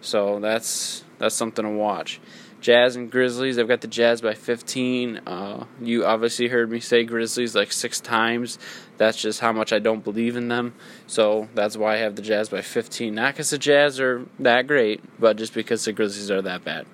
So, 0.00 0.40
that's 0.40 1.04
that's 1.18 1.34
something 1.34 1.66
to 1.66 1.70
watch. 1.70 2.18
Jazz 2.60 2.96
and 2.96 3.10
Grizzlies. 3.10 3.58
I've 3.58 3.68
got 3.68 3.80
the 3.80 3.88
Jazz 3.88 4.20
by 4.20 4.34
15. 4.34 5.22
Uh, 5.26 5.64
you 5.80 6.04
obviously 6.04 6.48
heard 6.48 6.70
me 6.70 6.80
say 6.80 7.04
Grizzlies 7.04 7.54
like 7.54 7.72
six 7.72 8.00
times. 8.00 8.58
That's 8.98 9.20
just 9.20 9.40
how 9.40 9.52
much 9.52 9.72
I 9.72 9.78
don't 9.78 10.04
believe 10.04 10.36
in 10.36 10.48
them. 10.48 10.74
So 11.06 11.48
that's 11.54 11.76
why 11.76 11.94
I 11.94 11.98
have 11.98 12.16
the 12.16 12.22
Jazz 12.22 12.50
by 12.50 12.60
15. 12.60 13.14
Not 13.14 13.34
because 13.34 13.50
the 13.50 13.58
Jazz 13.58 13.98
are 13.98 14.26
that 14.38 14.66
great, 14.66 15.02
but 15.18 15.36
just 15.36 15.54
because 15.54 15.84
the 15.84 15.92
Grizzlies 15.92 16.30
are 16.30 16.42
that 16.42 16.64
bad. 16.64 16.86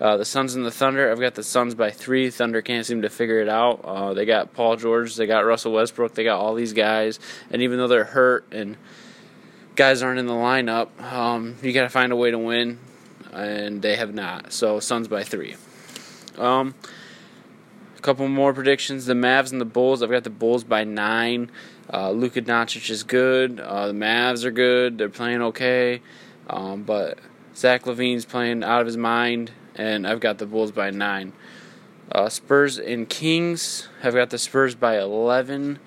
Uh, 0.00 0.16
the 0.16 0.24
Suns 0.24 0.54
and 0.54 0.66
the 0.66 0.70
Thunder. 0.70 1.10
I've 1.10 1.20
got 1.20 1.34
the 1.34 1.42
Suns 1.42 1.74
by 1.74 1.90
three. 1.90 2.30
Thunder 2.30 2.60
can't 2.60 2.84
seem 2.84 3.02
to 3.02 3.08
figure 3.08 3.40
it 3.40 3.48
out. 3.48 3.80
Uh, 3.84 4.12
they 4.12 4.26
got 4.26 4.52
Paul 4.52 4.76
George. 4.76 5.14
They 5.16 5.26
got 5.26 5.46
Russell 5.46 5.72
Westbrook. 5.72 6.14
They 6.14 6.24
got 6.24 6.38
all 6.38 6.54
these 6.54 6.74
guys. 6.74 7.18
And 7.50 7.62
even 7.62 7.78
though 7.78 7.88
they're 7.88 8.04
hurt 8.04 8.44
and 8.52 8.76
guys 9.74 10.02
aren't 10.02 10.18
in 10.18 10.26
the 10.26 10.34
lineup, 10.34 11.00
um, 11.00 11.56
you 11.62 11.72
got 11.72 11.84
to 11.84 11.88
find 11.88 12.12
a 12.12 12.16
way 12.16 12.30
to 12.30 12.38
win. 12.38 12.78
And 13.36 13.82
they 13.82 13.96
have 13.96 14.14
not. 14.14 14.52
So 14.52 14.80
Suns 14.80 15.08
by 15.08 15.22
three. 15.22 15.56
Um, 16.38 16.74
a 17.96 18.00
couple 18.00 18.26
more 18.28 18.52
predictions. 18.52 19.06
The 19.06 19.14
Mavs 19.14 19.52
and 19.52 19.60
the 19.60 19.66
Bulls. 19.66 20.02
I've 20.02 20.10
got 20.10 20.24
the 20.24 20.30
Bulls 20.30 20.64
by 20.64 20.84
nine. 20.84 21.50
Uh, 21.92 22.10
Luka 22.10 22.42
Doncic 22.42 22.90
is 22.90 23.02
good. 23.02 23.60
Uh, 23.60 23.88
the 23.88 23.92
Mavs 23.92 24.44
are 24.44 24.50
good. 24.50 24.98
They're 24.98 25.08
playing 25.08 25.42
okay. 25.42 26.02
Um, 26.48 26.82
but 26.82 27.18
Zach 27.54 27.84
LaVine's 27.84 28.24
playing 28.24 28.62
out 28.64 28.80
of 28.80 28.86
his 28.86 28.96
mind, 28.96 29.52
and 29.74 30.06
I've 30.06 30.20
got 30.20 30.38
the 30.38 30.46
Bulls 30.46 30.72
by 30.72 30.90
nine. 30.90 31.32
Uh, 32.12 32.28
Spurs 32.28 32.78
and 32.78 33.08
Kings. 33.08 33.88
I've 34.02 34.14
got 34.14 34.30
the 34.30 34.38
Spurs 34.38 34.74
by 34.74 34.98
11. 34.98 35.78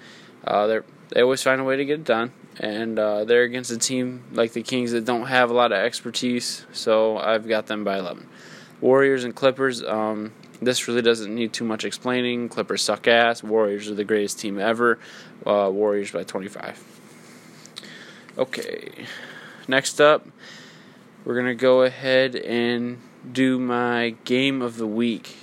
Uh, 0.45 0.81
they 1.09 1.21
always 1.21 1.41
find 1.41 1.61
a 1.61 1.63
way 1.63 1.75
to 1.75 1.85
get 1.85 1.99
it 1.99 2.05
done, 2.05 2.31
and 2.59 2.99
uh, 2.99 3.23
they're 3.23 3.43
against 3.43 3.71
a 3.71 3.77
team 3.77 4.23
like 4.33 4.51
the 4.51 4.61
Kings 4.61 4.91
that 4.91 5.05
don't 5.05 5.27
have 5.27 5.49
a 5.49 5.53
lot 5.53 5.71
of 5.71 5.77
expertise. 5.77 6.65
So 6.73 7.17
I've 7.17 7.47
got 7.47 7.67
them 7.67 7.83
by 7.83 7.97
11. 7.97 8.27
Warriors 8.81 9.23
and 9.23 9.33
Clippers. 9.33 9.81
Um, 9.83 10.33
this 10.61 10.87
really 10.87 11.01
doesn't 11.01 11.33
need 11.33 11.53
too 11.53 11.63
much 11.63 11.85
explaining. 11.85 12.49
Clippers 12.49 12.81
suck 12.81 13.07
ass. 13.07 13.41
Warriors 13.41 13.89
are 13.89 13.95
the 13.95 14.03
greatest 14.03 14.39
team 14.39 14.59
ever. 14.59 14.99
Uh, 15.45 15.69
Warriors 15.71 16.11
by 16.11 16.23
25. 16.23 16.83
Okay. 18.37 19.05
Next 19.67 20.01
up, 20.01 20.27
we're 21.23 21.35
going 21.35 21.45
to 21.45 21.55
go 21.55 21.83
ahead 21.83 22.35
and 22.35 22.99
do 23.31 23.57
my 23.57 24.15
game 24.25 24.61
of 24.61 24.77
the 24.77 24.87
week. 24.87 25.35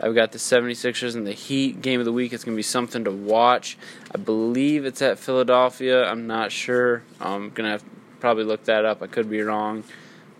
I've 0.00 0.14
got 0.14 0.32
the 0.32 0.38
76ers 0.38 1.14
and 1.14 1.26
the 1.26 1.32
Heat 1.32 1.80
game 1.80 2.00
of 2.00 2.06
the 2.06 2.12
week. 2.12 2.32
It's 2.32 2.42
going 2.42 2.54
to 2.54 2.58
be 2.58 2.62
something 2.62 3.04
to 3.04 3.10
watch. 3.10 3.78
I 4.14 4.18
believe 4.18 4.84
it's 4.84 5.00
at 5.00 5.18
Philadelphia. 5.18 6.04
I'm 6.04 6.26
not 6.26 6.52
sure. 6.52 7.02
I'm 7.20 7.50
have 7.56 7.82
probably 8.20 8.44
look 8.44 8.64
that 8.64 8.84
up. 8.84 9.02
I 9.02 9.06
could 9.06 9.30
be 9.30 9.40
wrong. 9.40 9.84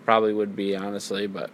Probably 0.05 0.33
would 0.33 0.55
be 0.55 0.75
honestly, 0.75 1.27
but 1.27 1.49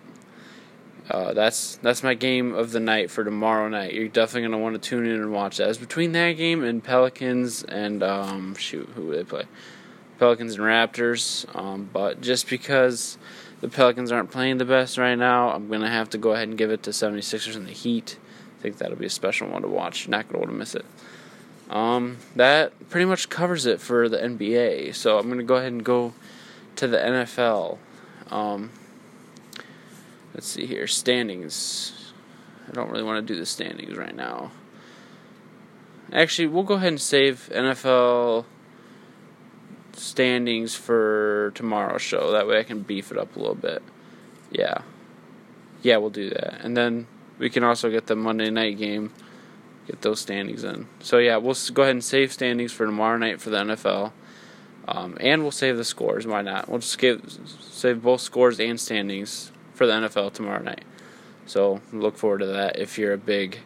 uh, 1.09 1.33
that's 1.33 1.77
that's 1.77 2.03
my 2.03 2.13
game 2.13 2.53
of 2.53 2.71
the 2.71 2.79
night 2.79 3.09
for 3.09 3.23
tomorrow 3.23 3.67
night. 3.67 3.93
You're 3.93 4.09
definitely 4.09 4.49
gonna 4.49 4.61
want 4.61 4.81
to 4.81 4.89
tune 4.89 5.05
in 5.05 5.13
and 5.13 5.31
watch 5.31 5.57
that. 5.57 5.69
It's 5.69 5.77
between 5.77 6.11
that 6.11 6.33
game 6.33 6.63
and 6.63 6.83
Pelicans 6.83 7.63
and 7.63 8.03
um, 8.03 8.55
shoot, 8.55 8.89
who 8.95 9.15
they 9.15 9.23
play? 9.23 9.45
Pelicans 10.19 10.55
and 10.55 10.63
Raptors. 10.63 11.45
Um, 11.55 11.89
but 11.91 12.21
just 12.21 12.49
because 12.49 13.17
the 13.61 13.69
Pelicans 13.69 14.11
aren't 14.11 14.29
playing 14.29 14.57
the 14.57 14.65
best 14.65 14.97
right 14.97 15.15
now, 15.15 15.51
I'm 15.51 15.67
gonna 15.69 15.89
have 15.89 16.09
to 16.11 16.17
go 16.17 16.33
ahead 16.33 16.47
and 16.49 16.57
give 16.57 16.69
it 16.69 16.83
to 16.83 16.91
76ers 16.91 17.55
and 17.55 17.65
the 17.65 17.71
Heat. 17.71 18.19
I 18.59 18.61
think 18.61 18.77
that'll 18.77 18.97
be 18.97 19.05
a 19.05 19.09
special 19.09 19.47
one 19.47 19.61
to 19.61 19.67
watch. 19.67 20.07
Not 20.07 20.27
gonna 20.27 20.39
want 20.39 20.51
to 20.51 20.57
miss 20.57 20.75
it. 20.75 20.85
Um, 21.69 22.17
that 22.35 22.89
pretty 22.89 23.05
much 23.05 23.29
covers 23.29 23.65
it 23.65 23.79
for 23.79 24.09
the 24.09 24.17
NBA. 24.17 24.95
So 24.95 25.19
I'm 25.19 25.29
gonna 25.29 25.43
go 25.43 25.55
ahead 25.55 25.71
and 25.71 25.83
go 25.83 26.13
to 26.77 26.87
the 26.87 26.97
NFL. 26.97 27.77
Um, 28.29 28.71
let's 30.33 30.47
see 30.47 30.65
here 30.65 30.87
standings. 30.87 32.13
I 32.67 32.71
don't 32.71 32.89
really 32.89 33.03
want 33.03 33.25
to 33.25 33.33
do 33.33 33.39
the 33.39 33.45
standings 33.45 33.97
right 33.97 34.15
now. 34.15 34.51
Actually, 36.11 36.47
we'll 36.47 36.63
go 36.63 36.75
ahead 36.75 36.89
and 36.89 37.01
save 37.01 37.49
NFL 37.53 38.45
standings 39.93 40.75
for 40.75 41.51
tomorrow's 41.55 42.01
show. 42.01 42.31
That 42.31 42.47
way 42.47 42.59
I 42.59 42.63
can 42.63 42.81
beef 42.81 43.11
it 43.11 43.17
up 43.17 43.35
a 43.35 43.39
little 43.39 43.55
bit. 43.55 43.83
Yeah. 44.51 44.81
Yeah, 45.81 45.97
we'll 45.97 46.09
do 46.09 46.29
that. 46.29 46.61
And 46.61 46.75
then 46.75 47.07
we 47.37 47.49
can 47.49 47.63
also 47.63 47.89
get 47.89 48.07
the 48.07 48.15
Monday 48.15 48.49
night 48.49 48.77
game, 48.77 49.13
get 49.89 50.01
those 50.01 50.19
standings 50.19 50.63
in. 50.63 50.87
So, 50.99 51.17
yeah, 51.17 51.37
we'll 51.37 51.55
go 51.73 51.81
ahead 51.83 51.95
and 51.95 52.03
save 52.03 52.31
standings 52.31 52.71
for 52.71 52.85
tomorrow 52.85 53.17
night 53.17 53.41
for 53.41 53.49
the 53.49 53.57
NFL. 53.57 54.11
Um, 54.87 55.17
and 55.19 55.43
we'll 55.43 55.51
save 55.51 55.77
the 55.77 55.83
scores. 55.83 56.25
Why 56.25 56.41
not? 56.41 56.67
We'll 56.67 56.79
just 56.79 56.97
give, 56.97 57.21
save 57.59 58.01
both 58.01 58.21
scores 58.21 58.59
and 58.59 58.79
standings 58.79 59.51
for 59.73 59.85
the 59.85 59.93
NFL 59.93 60.33
tomorrow 60.33 60.63
night. 60.63 60.83
So 61.45 61.81
look 61.93 62.17
forward 62.17 62.39
to 62.39 62.47
that 62.47 62.79
if 62.79 62.97
you're 62.97 63.13
a 63.13 63.17
big 63.17 63.59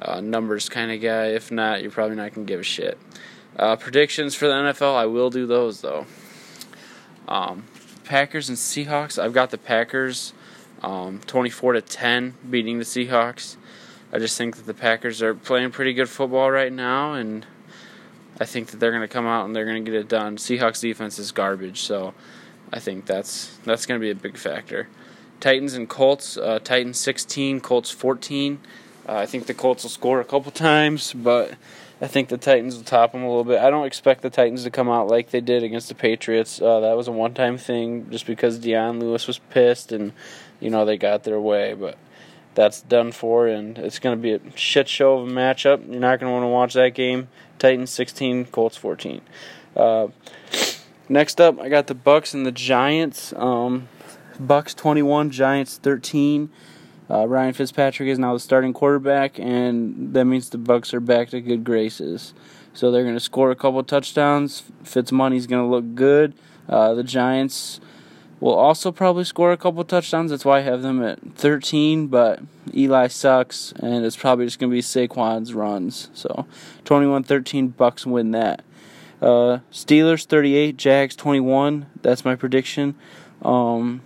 uh, 0.00 0.20
numbers 0.20 0.68
kind 0.68 0.90
of 0.90 1.00
guy. 1.00 1.26
If 1.28 1.50
not, 1.50 1.82
you're 1.82 1.90
probably 1.90 2.16
not 2.16 2.34
to 2.34 2.40
give 2.44 2.60
a 2.60 2.64
shit. 2.64 2.98
Uh, 3.56 3.76
predictions 3.76 4.34
for 4.34 4.46
the 4.48 4.54
NFL, 4.54 4.94
I 4.94 5.06
will 5.06 5.30
do 5.30 5.46
those 5.46 5.80
though. 5.80 6.06
Um, 7.28 7.64
Packers 8.04 8.48
and 8.48 8.58
Seahawks, 8.58 9.22
I've 9.22 9.32
got 9.32 9.50
the 9.50 9.58
Packers 9.58 10.32
um, 10.82 11.20
24 11.26 11.74
to 11.74 11.80
10 11.80 12.34
beating 12.50 12.78
the 12.78 12.84
Seahawks. 12.84 13.56
I 14.14 14.20
just 14.20 14.38
think 14.38 14.56
that 14.56 14.66
the 14.66 14.74
Packers 14.74 15.22
are 15.22 15.34
playing 15.34 15.72
pretty 15.72 15.92
good 15.92 16.08
football 16.08 16.48
right 16.48 16.72
now, 16.72 17.14
and 17.14 17.44
I 18.40 18.44
think 18.44 18.68
that 18.68 18.78
they're 18.78 18.92
going 18.92 19.02
to 19.02 19.08
come 19.08 19.26
out 19.26 19.44
and 19.44 19.56
they're 19.56 19.64
going 19.64 19.84
to 19.84 19.90
get 19.90 19.98
it 19.98 20.08
done. 20.08 20.36
Seahawks 20.36 20.80
defense 20.80 21.18
is 21.18 21.32
garbage, 21.32 21.80
so 21.80 22.14
I 22.72 22.78
think 22.78 23.06
that's 23.06 23.56
that's 23.64 23.86
going 23.86 24.00
to 24.00 24.04
be 24.04 24.12
a 24.12 24.14
big 24.14 24.36
factor. 24.36 24.86
Titans 25.40 25.74
and 25.74 25.88
Colts. 25.88 26.36
Uh, 26.36 26.60
Titans 26.60 27.00
16, 27.00 27.60
Colts 27.60 27.90
14. 27.90 28.60
Uh, 29.08 29.14
I 29.16 29.26
think 29.26 29.46
the 29.46 29.52
Colts 29.52 29.82
will 29.82 29.90
score 29.90 30.20
a 30.20 30.24
couple 30.24 30.52
times, 30.52 31.12
but 31.12 31.56
I 32.00 32.06
think 32.06 32.28
the 32.28 32.38
Titans 32.38 32.76
will 32.76 32.84
top 32.84 33.12
them 33.12 33.24
a 33.24 33.26
little 33.26 33.42
bit. 33.42 33.58
I 33.58 33.68
don't 33.68 33.84
expect 33.84 34.22
the 34.22 34.30
Titans 34.30 34.62
to 34.62 34.70
come 34.70 34.88
out 34.88 35.08
like 35.08 35.30
they 35.30 35.40
did 35.40 35.64
against 35.64 35.88
the 35.88 35.96
Patriots. 35.96 36.62
Uh, 36.62 36.78
that 36.78 36.96
was 36.96 37.08
a 37.08 37.12
one-time 37.12 37.58
thing, 37.58 38.08
just 38.10 38.26
because 38.26 38.60
Dion 38.60 39.00
Lewis 39.00 39.26
was 39.26 39.38
pissed 39.38 39.90
and 39.90 40.12
you 40.60 40.70
know 40.70 40.84
they 40.84 40.96
got 40.96 41.24
their 41.24 41.40
way. 41.40 41.74
But 41.74 41.98
that's 42.54 42.82
done 42.82 43.12
for, 43.12 43.46
and 43.46 43.78
it's 43.78 43.98
going 43.98 44.16
to 44.16 44.22
be 44.22 44.32
a 44.32 44.56
shit 44.56 44.88
show 44.88 45.18
of 45.18 45.28
a 45.28 45.30
matchup. 45.30 45.86
You're 45.90 46.00
not 46.00 46.20
going 46.20 46.30
to 46.30 46.32
want 46.32 46.44
to 46.44 46.48
watch 46.48 46.74
that 46.74 46.94
game. 46.94 47.28
Titans 47.58 47.90
16, 47.90 48.46
Colts 48.46 48.76
14. 48.76 49.20
Uh, 49.76 50.08
next 51.08 51.40
up, 51.40 51.60
I 51.60 51.68
got 51.68 51.86
the 51.86 51.94
Bucs 51.94 52.34
and 52.34 52.44
the 52.44 52.52
Giants. 52.52 53.32
Um, 53.36 53.88
Bucs 54.40 54.74
21, 54.74 55.30
Giants 55.30 55.78
13. 55.78 56.50
Uh, 57.10 57.26
Ryan 57.28 57.52
Fitzpatrick 57.52 58.08
is 58.08 58.18
now 58.18 58.32
the 58.32 58.40
starting 58.40 58.72
quarterback, 58.72 59.38
and 59.38 60.14
that 60.14 60.24
means 60.24 60.48
the 60.50 60.58
Bucs 60.58 60.94
are 60.94 61.00
back 61.00 61.28
to 61.30 61.40
good 61.40 61.64
graces. 61.64 62.32
So 62.72 62.90
they're 62.90 63.02
going 63.02 63.14
to 63.14 63.20
score 63.20 63.50
a 63.50 63.56
couple 63.56 63.82
touchdowns. 63.84 64.64
Fitzmoney's 64.82 65.46
going 65.46 65.62
to 65.62 65.68
look 65.68 65.94
good. 65.94 66.34
Uh, 66.68 66.94
the 66.94 67.04
Giants 67.04 67.80
will 68.40 68.54
also 68.54 68.92
probably 68.92 69.24
score 69.24 69.52
a 69.52 69.56
couple 69.56 69.84
touchdowns. 69.84 70.30
That's 70.30 70.44
why 70.44 70.58
I 70.58 70.62
have 70.62 70.82
them 70.82 71.02
at 71.02 71.18
13. 71.36 72.08
But 72.08 72.40
Eli 72.74 73.08
sucks, 73.08 73.72
and 73.80 74.04
it's 74.04 74.16
probably 74.16 74.46
just 74.46 74.58
going 74.58 74.70
to 74.70 74.74
be 74.74 74.82
Saquon's 74.82 75.54
runs. 75.54 76.10
So 76.14 76.46
21-13, 76.84 77.72
Bucs 77.72 78.06
win 78.06 78.32
that. 78.32 78.62
Uh, 79.22 79.60
Steelers 79.72 80.26
38, 80.26 80.76
Jags 80.76 81.16
21. 81.16 81.86
That's 82.02 82.24
my 82.24 82.34
prediction. 82.34 82.94
Um, 83.42 84.02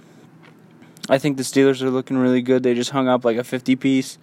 I 1.08 1.18
think 1.18 1.36
the 1.36 1.42
Steelers 1.42 1.82
are 1.82 1.90
looking 1.90 2.18
really 2.18 2.42
good. 2.42 2.62
They 2.62 2.74
just 2.74 2.90
hung 2.90 3.08
up 3.08 3.24
like 3.24 3.36
a 3.36 3.44
50 3.44 3.76
piece. 3.76 4.18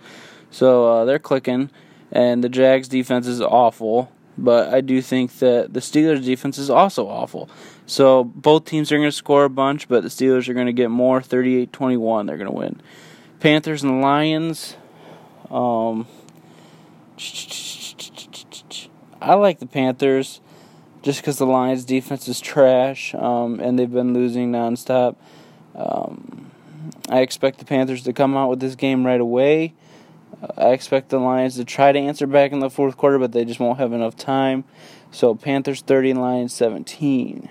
So 0.52 0.88
uh, 0.88 1.06
they're 1.06 1.20
clicking. 1.20 1.70
And 2.12 2.44
the 2.44 2.50
Jags 2.50 2.88
defense 2.88 3.28
is 3.28 3.42
awful. 3.42 4.12
But 4.38 4.74
I 4.74 4.82
do 4.82 5.02
think 5.02 5.40
that 5.40 5.74
the 5.74 5.80
Steelers 5.80 6.24
defense 6.24 6.58
is 6.58 6.70
also 6.70 7.08
awful. 7.08 7.50
So 7.88 8.24
both 8.24 8.66
teams 8.66 8.92
are 8.92 8.98
going 8.98 9.08
to 9.08 9.12
score 9.12 9.46
a 9.46 9.50
bunch, 9.50 9.88
but 9.88 10.04
the 10.04 10.10
Steelers 10.10 10.48
are 10.50 10.54
going 10.54 10.66
to 10.66 10.74
get 10.74 10.90
more 10.90 11.22
38 11.22 11.72
21. 11.72 12.26
They're 12.26 12.38
going 12.38 12.50
to 12.50 12.56
win. 12.56 12.82
Panthers 13.40 13.84
and 13.84 14.02
Lions. 14.02 14.76
Um, 15.52 16.08
I 19.22 19.36
like 19.36 19.60
the 19.60 19.68
Panthers 19.68 20.42
just 21.04 21.22
because 21.22 21.38
the 21.38 21.46
Lions' 21.46 21.86
defense 21.86 22.28
is 22.28 22.42
trash 22.42 23.14
um, 23.14 23.60
and 23.60 23.78
they've 23.78 23.92
been 23.92 24.14
losing 24.14 24.52
nonstop. 24.52 25.16
Um, 25.76 26.52
I 27.10 27.22
expect 27.22 27.60
the 27.60 27.66
Panthers 27.66 28.04
to 28.04 28.14
come 28.14 28.36
out 28.36 28.50
with 28.50 28.60
this 28.60 28.76
game 28.76 29.06
right 29.06 29.22
away. 29.22 29.74
I 30.58 30.70
expect 30.70 31.10
the 31.10 31.20
Lions 31.20 31.56
to 31.56 31.66
try 31.66 31.92
to 31.92 32.00
answer 32.00 32.28
back 32.28 32.52
in 32.52 32.60
the 32.60 32.70
fourth 32.70 32.98
quarter, 32.98 33.20
but 33.20 33.32
they 33.32 33.46
just 33.46 33.60
won't 33.60 33.78
have 33.78 33.94
enough 33.94 34.16
time. 34.16 34.64
So 35.12 35.36
Panthers 35.36 35.82
30 35.82 36.12
and 36.12 36.22
Lions 36.22 36.54
17. 36.54 37.50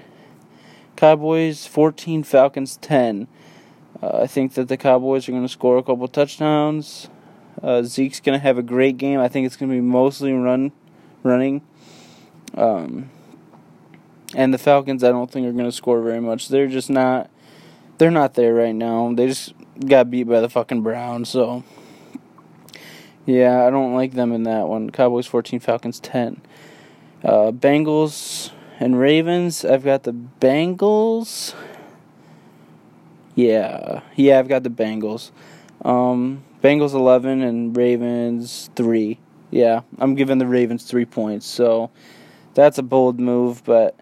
Cowboys 0.97 1.67
14, 1.67 2.23
Falcons 2.23 2.77
10. 2.79 3.27
Uh, 4.03 4.21
I 4.23 4.27
think 4.27 4.55
that 4.55 4.69
the 4.69 4.77
Cowboys 4.77 5.29
are 5.29 5.33
going 5.33 5.43
to 5.43 5.49
score 5.49 5.79
a 5.79 5.83
couple 5.83 6.07
touchdowns. 6.09 7.09
Uh, 7.63 7.83
Zeke's 7.83 8.21
going 8.21 8.39
to 8.39 8.43
have 8.43 8.59
a 8.59 8.63
great 8.63 8.97
game. 8.99 9.21
I 9.21 9.29
think 9.29 9.47
it's 9.47 9.57
going 9.57 9.71
to 9.71 9.75
be 9.75 9.81
mostly 9.81 10.33
run, 10.33 10.73
running. 11.23 11.63
Um, 12.57 13.11
and 14.35 14.53
the 14.53 14.59
Falcons, 14.59 15.05
I 15.05 15.11
don't 15.11 15.31
think 15.31 15.47
are 15.47 15.53
going 15.53 15.65
to 15.65 15.73
score 15.73 16.03
very 16.03 16.21
much. 16.21 16.49
They're 16.49 16.67
just 16.67 16.91
not 16.91 17.31
they're 17.99 18.11
not 18.11 18.35
there 18.35 18.55
right 18.55 18.75
now. 18.75 19.13
They 19.15 19.29
just 19.29 19.55
got 19.87 20.11
beat 20.11 20.25
by 20.25 20.41
the 20.41 20.49
fucking 20.49 20.83
Browns, 20.83 21.29
so 21.29 21.63
yeah, 23.27 23.67
I 23.67 23.71
don't 23.71 23.95
like 23.95 24.13
them 24.13 24.33
in 24.33 24.43
that 24.45 24.69
one. 24.69 24.91
Cowboys 24.91 25.27
14, 25.27 25.61
Falcons 25.61 26.01
10. 26.01 26.41
Uh, 27.23 27.53
Bengals 27.53 28.51
and 28.81 28.99
Ravens. 28.99 29.65
I've 29.65 29.85
got 29.85 30.03
the 30.03 30.13
Bengals. 30.13 31.55
Yeah, 33.35 34.03
yeah, 34.15 34.39
I've 34.39 34.49
got 34.49 34.63
the 34.63 34.71
Bengals. 34.71 35.31
Um, 35.85 36.45
Bengals 36.63 36.95
11 36.95 37.43
and 37.43 37.77
Ravens 37.77 38.71
3. 38.77 39.19
Yeah, 39.51 39.81
I'm 39.99 40.15
giving 40.15 40.39
the 40.39 40.47
Ravens 40.47 40.85
3 40.85 41.05
points. 41.05 41.47
So 41.47 41.91
that's 42.55 42.79
a 42.79 42.83
bold 42.83 43.21
move, 43.21 43.63
but 43.65 43.97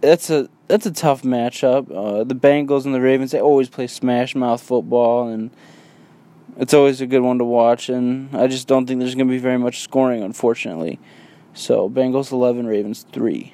that's 0.00 0.30
a 0.30 0.48
that's 0.68 0.86
a 0.86 0.90
tough 0.90 1.22
matchup. 1.22 1.90
Uh, 1.94 2.24
the 2.24 2.34
Bengals 2.34 2.84
and 2.84 2.94
the 2.94 3.00
Ravens 3.00 3.30
they 3.30 3.40
always 3.40 3.68
play 3.68 3.86
smash 3.86 4.34
mouth 4.34 4.62
football, 4.62 5.28
and 5.28 5.50
it's 6.56 6.74
always 6.74 7.00
a 7.00 7.06
good 7.06 7.20
one 7.20 7.38
to 7.38 7.44
watch, 7.44 7.88
and 7.88 8.34
I 8.34 8.46
just 8.46 8.68
don't 8.68 8.86
think 8.86 9.00
there's 9.00 9.14
going 9.14 9.28
to 9.28 9.32
be 9.32 9.38
very 9.38 9.58
much 9.58 9.80
scoring, 9.80 10.22
unfortunately. 10.22 10.98
So 11.54 11.88
Bengals 11.88 12.32
11, 12.32 12.66
Ravens 12.66 13.04
3. 13.12 13.52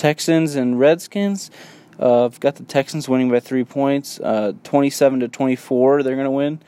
Texans 0.00 0.54
and 0.56 0.80
Redskins. 0.80 1.50
Uh, 1.98 2.24
I've 2.24 2.40
got 2.40 2.54
the 2.54 2.64
Texans 2.64 3.06
winning 3.06 3.30
by 3.30 3.38
three 3.38 3.64
points, 3.64 4.18
uh, 4.20 4.54
27 4.64 5.20
to 5.20 5.28
24. 5.28 6.02
They're 6.02 6.14
going 6.14 6.24
to 6.24 6.30
win. 6.30 6.60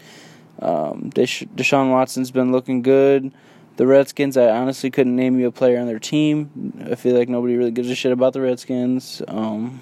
Um, 0.61 1.11
Desha- 1.15 1.49
Deshaun 1.49 1.91
Watson's 1.91 2.31
been 2.31 2.53
looking 2.53 2.83
good. 2.83 3.33
The 3.79 3.87
Redskins, 3.87 4.37
I 4.37 4.51
honestly 4.51 4.91
couldn't 4.91 5.17
name 5.17 5.41
you 5.41 5.47
a 5.47 5.51
player 5.51 5.81
on 5.81 5.87
their 5.87 5.99
team. 5.99 6.75
I 6.91 6.95
feel 6.95 7.17
like 7.17 7.31
nobody 7.31 7.57
really 7.57 7.71
gives 7.71 7.89
a 7.89 7.95
shit 7.95 8.13
about 8.13 8.35
the 8.35 8.43
Redskins. 8.43 9.23
Um, 9.27 9.81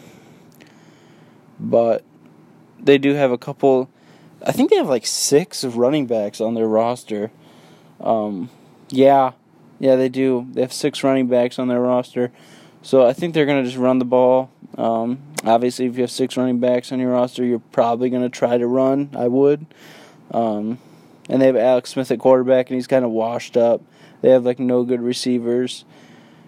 but 1.58 2.04
they 2.78 2.98
do 2.98 3.14
have 3.14 3.32
a 3.32 3.38
couple. 3.38 3.90
I 4.46 4.52
think 4.52 4.70
they 4.70 4.76
have 4.76 4.88
like 4.88 5.06
six 5.06 5.64
running 5.64 6.06
backs 6.06 6.40
on 6.40 6.54
their 6.54 6.68
roster. 6.68 7.32
Um, 7.98 8.48
yeah, 8.90 9.32
yeah, 9.80 9.96
they 9.96 10.08
do. 10.08 10.46
They 10.52 10.60
have 10.60 10.72
six 10.72 11.02
running 11.02 11.26
backs 11.26 11.58
on 11.58 11.66
their 11.66 11.80
roster. 11.80 12.30
So 12.82 13.06
I 13.06 13.12
think 13.12 13.34
they're 13.34 13.46
going 13.46 13.62
to 13.62 13.68
just 13.68 13.78
run 13.78 13.98
the 13.98 14.04
ball. 14.04 14.50
Um, 14.78 15.20
obviously, 15.44 15.86
if 15.86 15.96
you 15.96 16.02
have 16.02 16.10
six 16.10 16.36
running 16.36 16.60
backs 16.60 16.92
on 16.92 16.98
your 16.98 17.12
roster, 17.12 17.44
you're 17.44 17.58
probably 17.58 18.10
going 18.10 18.22
to 18.22 18.30
try 18.30 18.56
to 18.56 18.66
run. 18.66 19.10
I 19.14 19.28
would. 19.28 19.66
Um, 20.30 20.78
and 21.28 21.40
they 21.40 21.46
have 21.46 21.56
Alex 21.56 21.90
Smith 21.90 22.10
at 22.10 22.18
quarterback, 22.18 22.70
and 22.70 22.76
he's 22.76 22.86
kind 22.86 23.04
of 23.04 23.10
washed 23.10 23.56
up. 23.56 23.82
They 24.22 24.30
have 24.30 24.44
like 24.44 24.58
no 24.58 24.84
good 24.84 25.00
receivers, 25.00 25.84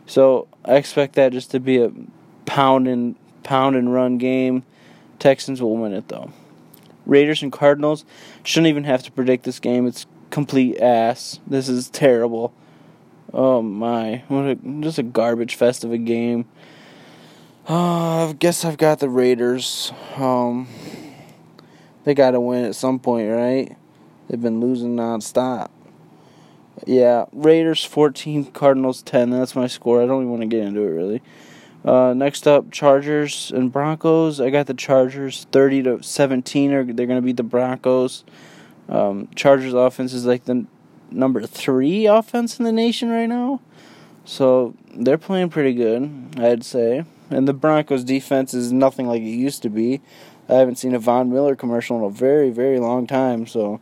so 0.07 0.47
I 0.65 0.75
expect 0.75 1.15
that 1.15 1.33
just 1.33 1.53
to 1.53 1.61
be 1.61 1.83
a 1.83 1.91
pound 2.45 2.87
and 2.87 3.17
pound 3.45 3.77
and 3.77 3.93
run 3.93 4.19
game. 4.19 4.65
Texans 5.19 5.62
will 5.62 5.77
win 5.77 5.93
it 5.93 6.09
though. 6.09 6.33
Raiders 7.07 7.43
and 7.43 7.51
Cardinals 7.51 8.05
shouldn't 8.43 8.69
even 8.69 8.85
have 8.85 9.03
to 9.05 9.12
predict 9.12 9.45
this 9.45 9.59
game. 9.59 9.87
It's 9.87 10.07
complete 10.31 10.79
ass. 10.81 11.41
This 11.47 11.69
is 11.69 11.89
terrible. 11.89 12.53
Oh 13.35 13.62
my, 13.62 14.25
what 14.29 14.45
a, 14.45 14.55
just 14.81 14.99
a 14.99 15.03
garbage 15.03 15.55
fest 15.55 15.85
of 15.85 15.93
a 15.93 15.99
game. 15.99 16.45
Uh, 17.69 18.29
I 18.29 18.33
guess 18.35 18.65
I've 18.65 18.77
got 18.77 18.99
the 18.99 19.09
Raiders. 19.09 19.93
Um, 20.17 20.69
they 22.05 22.12
got 22.15 22.33
to 22.33 22.41
win 22.41 22.65
at 22.65 22.75
some 22.75 22.99
point, 22.99 23.31
right? 23.31 23.77
They've 24.29 24.41
been 24.41 24.61
losing 24.61 24.97
nonstop. 24.97 25.71
Yeah, 26.87 27.27
Raiders 27.33 27.85
14, 27.85 28.53
Cardinals 28.53 29.03
10. 29.03 29.31
That's 29.31 29.55
my 29.55 29.67
score. 29.67 30.03
I 30.03 30.07
don't 30.07 30.23
even 30.23 30.31
want 30.31 30.43
to 30.43 30.49
get 30.49 30.67
into 30.67 30.83
it 30.83 30.91
really. 30.91 31.23
Uh, 31.85 32.15
next 32.15 32.47
up, 32.47 32.71
Chargers 32.71 33.51
and 33.55 33.73
Broncos. 33.73 34.41
I 34.41 34.51
got 34.51 34.67
the 34.67 34.75
Chargers 34.75 35.47
30 35.53 35.83
to 35.85 36.03
17. 36.03 36.73
Or 36.73 36.85
they're 36.85 37.07
going 37.07 37.21
to 37.21 37.25
beat 37.25 37.37
the 37.37 37.43
Broncos. 37.43 38.25
Um, 38.89 39.29
Chargers 39.35 39.75
offense 39.75 40.12
is 40.12 40.27
like 40.27 40.45
the 40.45 40.67
number 41.14 41.47
three 41.47 42.07
offense 42.07 42.59
in 42.59 42.64
the 42.64 42.73
nation 42.73 43.11
right 43.11 43.26
now. 43.26 43.61
So 44.25 44.75
they're 44.95 45.19
playing 45.19 45.50
pretty 45.50 45.75
good, 45.75 46.37
I'd 46.38 46.64
say. 46.64 47.04
And 47.31 47.49
the 47.49 47.54
Broncos 47.54 48.04
defense 48.04 48.54
is 48.54 48.73
nothing 48.73 49.07
like 49.07 49.23
it 49.23 49.26
used 49.26 49.62
to 49.62 49.71
be. 49.71 50.00
I 50.49 50.54
haven't 50.54 50.76
seen 50.76 50.95
a 50.95 50.99
Von 50.99 51.33
Miller 51.33 51.57
commercial 51.57 51.97
in 51.97 52.04
a 52.04 52.11
very, 52.11 52.50
very 52.50 52.78
long 52.78 53.07
time. 53.07 53.47
So 53.47 53.81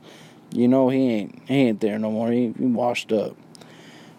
you 0.53 0.69
know 0.69 0.89
he 0.89 1.09
ain't 1.11 1.43
he 1.47 1.55
ain't 1.55 1.81
there 1.81 1.99
no 1.99 2.11
more. 2.11 2.31
He, 2.31 2.53
he 2.59 2.67
washed 2.67 3.13
up. 3.13 3.37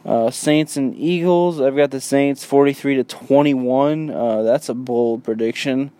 Uh, 0.04 0.32
Saints 0.32 0.78
and 0.78 0.96
Eagles. 0.96 1.62
I've 1.62 1.76
got 1.76 1.92
the 1.92 2.02
Saints 2.02 2.44
forty 2.44 2.74
three 2.74 2.96
to 2.96 3.04
twenty 3.04 3.54
one. 3.54 4.10
Uh, 4.10 4.44
that's 4.44 4.70
a 4.70 4.74
bold 4.74 5.24
prediction. 5.24 5.92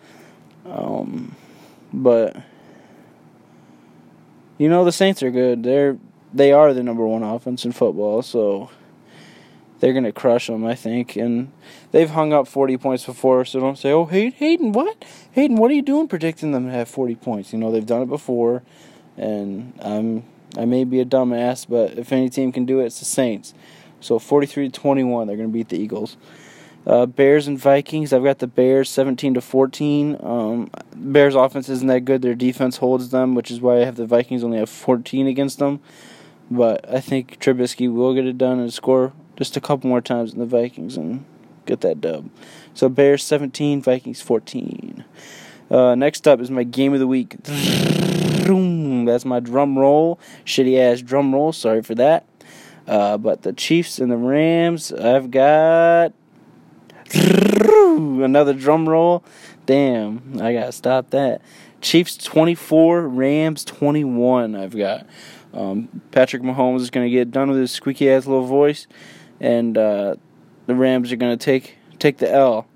Um, 0.66 1.36
but 1.92 2.36
you 4.58 4.68
know 4.68 4.84
the 4.84 4.92
Saints 4.92 5.22
are 5.22 5.30
good. 5.30 5.62
They're 5.62 5.98
they 6.32 6.52
are 6.52 6.72
the 6.72 6.82
number 6.82 7.06
one 7.06 7.22
offense 7.22 7.64
in 7.64 7.72
football, 7.72 8.22
so 8.22 8.70
they're 9.80 9.92
gonna 9.92 10.12
crush 10.12 10.46
them, 10.46 10.64
I 10.64 10.74
think. 10.74 11.16
And 11.16 11.52
they've 11.90 12.10
hung 12.10 12.32
up 12.32 12.48
forty 12.48 12.76
points 12.76 13.04
before, 13.04 13.44
so 13.44 13.60
don't 13.60 13.78
say, 13.78 13.92
"Oh, 13.92 14.06
Hayden, 14.06 14.72
what? 14.72 15.04
Hayden, 15.32 15.56
what 15.56 15.70
are 15.70 15.74
you 15.74 15.82
doing 15.82 16.08
predicting 16.08 16.52
them 16.52 16.66
to 16.66 16.72
have 16.72 16.88
forty 16.88 17.14
points?" 17.14 17.52
You 17.52 17.58
know 17.58 17.70
they've 17.70 17.84
done 17.84 18.02
it 18.02 18.08
before 18.08 18.62
and 19.16 19.74
um, 19.80 20.24
I 20.56 20.64
may 20.64 20.84
be 20.84 21.00
a 21.00 21.04
dumbass, 21.04 21.66
but 21.68 21.98
if 21.98 22.12
any 22.12 22.28
team 22.28 22.52
can 22.52 22.64
do 22.64 22.80
it, 22.80 22.86
it's 22.86 22.98
the 22.98 23.04
Saints. 23.04 23.54
So 24.00 24.18
43 24.18 24.68
to 24.68 24.80
21, 24.80 25.26
they're 25.26 25.36
going 25.36 25.48
to 25.48 25.52
beat 25.52 25.68
the 25.68 25.78
Eagles. 25.78 26.16
Uh, 26.84 27.06
Bears 27.06 27.46
and 27.46 27.58
Vikings. 27.58 28.12
I've 28.12 28.24
got 28.24 28.40
the 28.40 28.48
Bears 28.48 28.90
17 28.90 29.34
to 29.34 29.40
14. 29.40 30.18
Um, 30.20 30.70
Bears 30.96 31.36
offense 31.36 31.68
isn't 31.68 31.86
that 31.86 32.04
good. 32.04 32.22
Their 32.22 32.34
defense 32.34 32.78
holds 32.78 33.10
them, 33.10 33.36
which 33.36 33.52
is 33.52 33.60
why 33.60 33.80
I 33.80 33.84
have 33.84 33.94
the 33.94 34.06
Vikings 34.06 34.42
only 34.42 34.58
have 34.58 34.68
14 34.68 35.28
against 35.28 35.60
them. 35.60 35.80
But 36.50 36.88
I 36.92 37.00
think 37.00 37.38
Trubisky 37.40 37.92
will 37.92 38.14
get 38.14 38.26
it 38.26 38.38
done 38.38 38.58
and 38.58 38.72
score 38.72 39.12
just 39.36 39.56
a 39.56 39.60
couple 39.60 39.88
more 39.88 40.00
times 40.00 40.32
in 40.32 40.38
the 40.38 40.46
Vikings 40.46 40.96
and 40.96 41.24
get 41.66 41.80
that 41.80 42.00
dub. 42.00 42.28
So 42.74 42.88
Bears 42.88 43.24
17, 43.24 43.82
Vikings 43.82 44.20
14. 44.20 45.04
Uh, 45.70 45.94
next 45.94 46.28
up 46.28 46.40
is 46.40 46.50
my 46.50 46.64
game 46.64 46.92
of 46.92 47.00
the 47.00 47.06
week. 47.06 47.36
That's 47.44 49.24
my 49.24 49.40
drum 49.40 49.78
roll. 49.78 50.18
Shitty 50.44 50.78
ass 50.78 51.00
drum 51.00 51.34
roll. 51.34 51.52
Sorry 51.52 51.82
for 51.82 51.94
that. 51.94 52.26
Uh, 52.86 53.16
but 53.16 53.42
the 53.42 53.52
Chiefs 53.52 53.98
and 53.98 54.10
the 54.10 54.16
Rams, 54.16 54.92
I've 54.92 55.30
got 55.30 56.12
another 57.14 58.52
drum 58.52 58.88
roll. 58.88 59.24
Damn, 59.66 60.40
I 60.40 60.52
gotta 60.52 60.72
stop 60.72 61.10
that. 61.10 61.40
Chiefs 61.80 62.16
24, 62.16 63.08
Rams 63.08 63.64
21. 63.64 64.56
I've 64.56 64.76
got. 64.76 65.06
Um, 65.54 66.02
Patrick 66.10 66.42
Mahomes 66.42 66.80
is 66.80 66.90
gonna 66.90 67.10
get 67.10 67.30
done 67.30 67.50
with 67.50 67.58
his 67.58 67.70
squeaky 67.70 68.10
ass 68.10 68.26
little 68.26 68.46
voice, 68.46 68.86
and 69.40 69.76
uh, 69.76 70.16
the 70.66 70.74
Rams 70.74 71.12
are 71.12 71.16
gonna 71.16 71.36
take 71.36 71.76
take 71.98 72.18
the 72.18 72.32
L. 72.32 72.66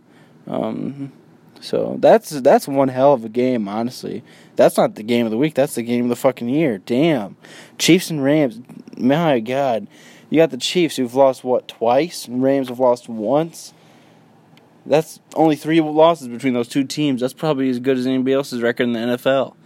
Um, 0.47 1.13
so 1.61 1.97
that's 2.01 2.31
that's 2.31 2.69
one 2.69 2.89
hell 2.89 3.13
of 3.13 3.25
a 3.25 3.29
game, 3.29 3.69
honestly. 3.69 4.23
That's 4.57 4.77
not 4.77 4.95
the 4.95 5.03
game 5.03 5.27
of 5.27 5.33
the 5.33 5.39
week. 5.39 5.55
That's 5.55 5.75
the 5.75 5.83
game 5.83 6.05
of 6.05 6.09
the 6.11 6.17
fucking 6.17 6.49
year. 6.49 6.79
Damn, 6.79 7.37
Chiefs 7.79 8.11
and 8.11 8.23
Rams. 8.23 8.61
My 8.97 9.41
God, 9.41 9.87
you 10.31 10.39
got 10.39 10.51
the 10.51 10.57
Chiefs 10.57 10.97
who've 10.97 11.15
lost 11.15 11.45
what 11.45 11.69
twice, 11.69 12.27
and 12.27 12.43
Rams 12.43 12.69
have 12.69 12.79
lost 12.79 13.09
once. 13.09 13.73
That's 14.85 15.19
only 15.35 15.57
three 15.57 15.81
losses 15.81 16.29
between 16.29 16.55
those 16.55 16.69
two 16.69 16.85
teams. 16.85 17.21
That's 17.21 17.33
probably 17.33 17.69
as 17.69 17.81
good 17.81 17.99
as 17.99 18.07
anybody 18.07 18.35
else's 18.35 18.63
record 18.63 18.85
in 18.85 18.93
the 18.93 19.01
NFL. 19.01 19.57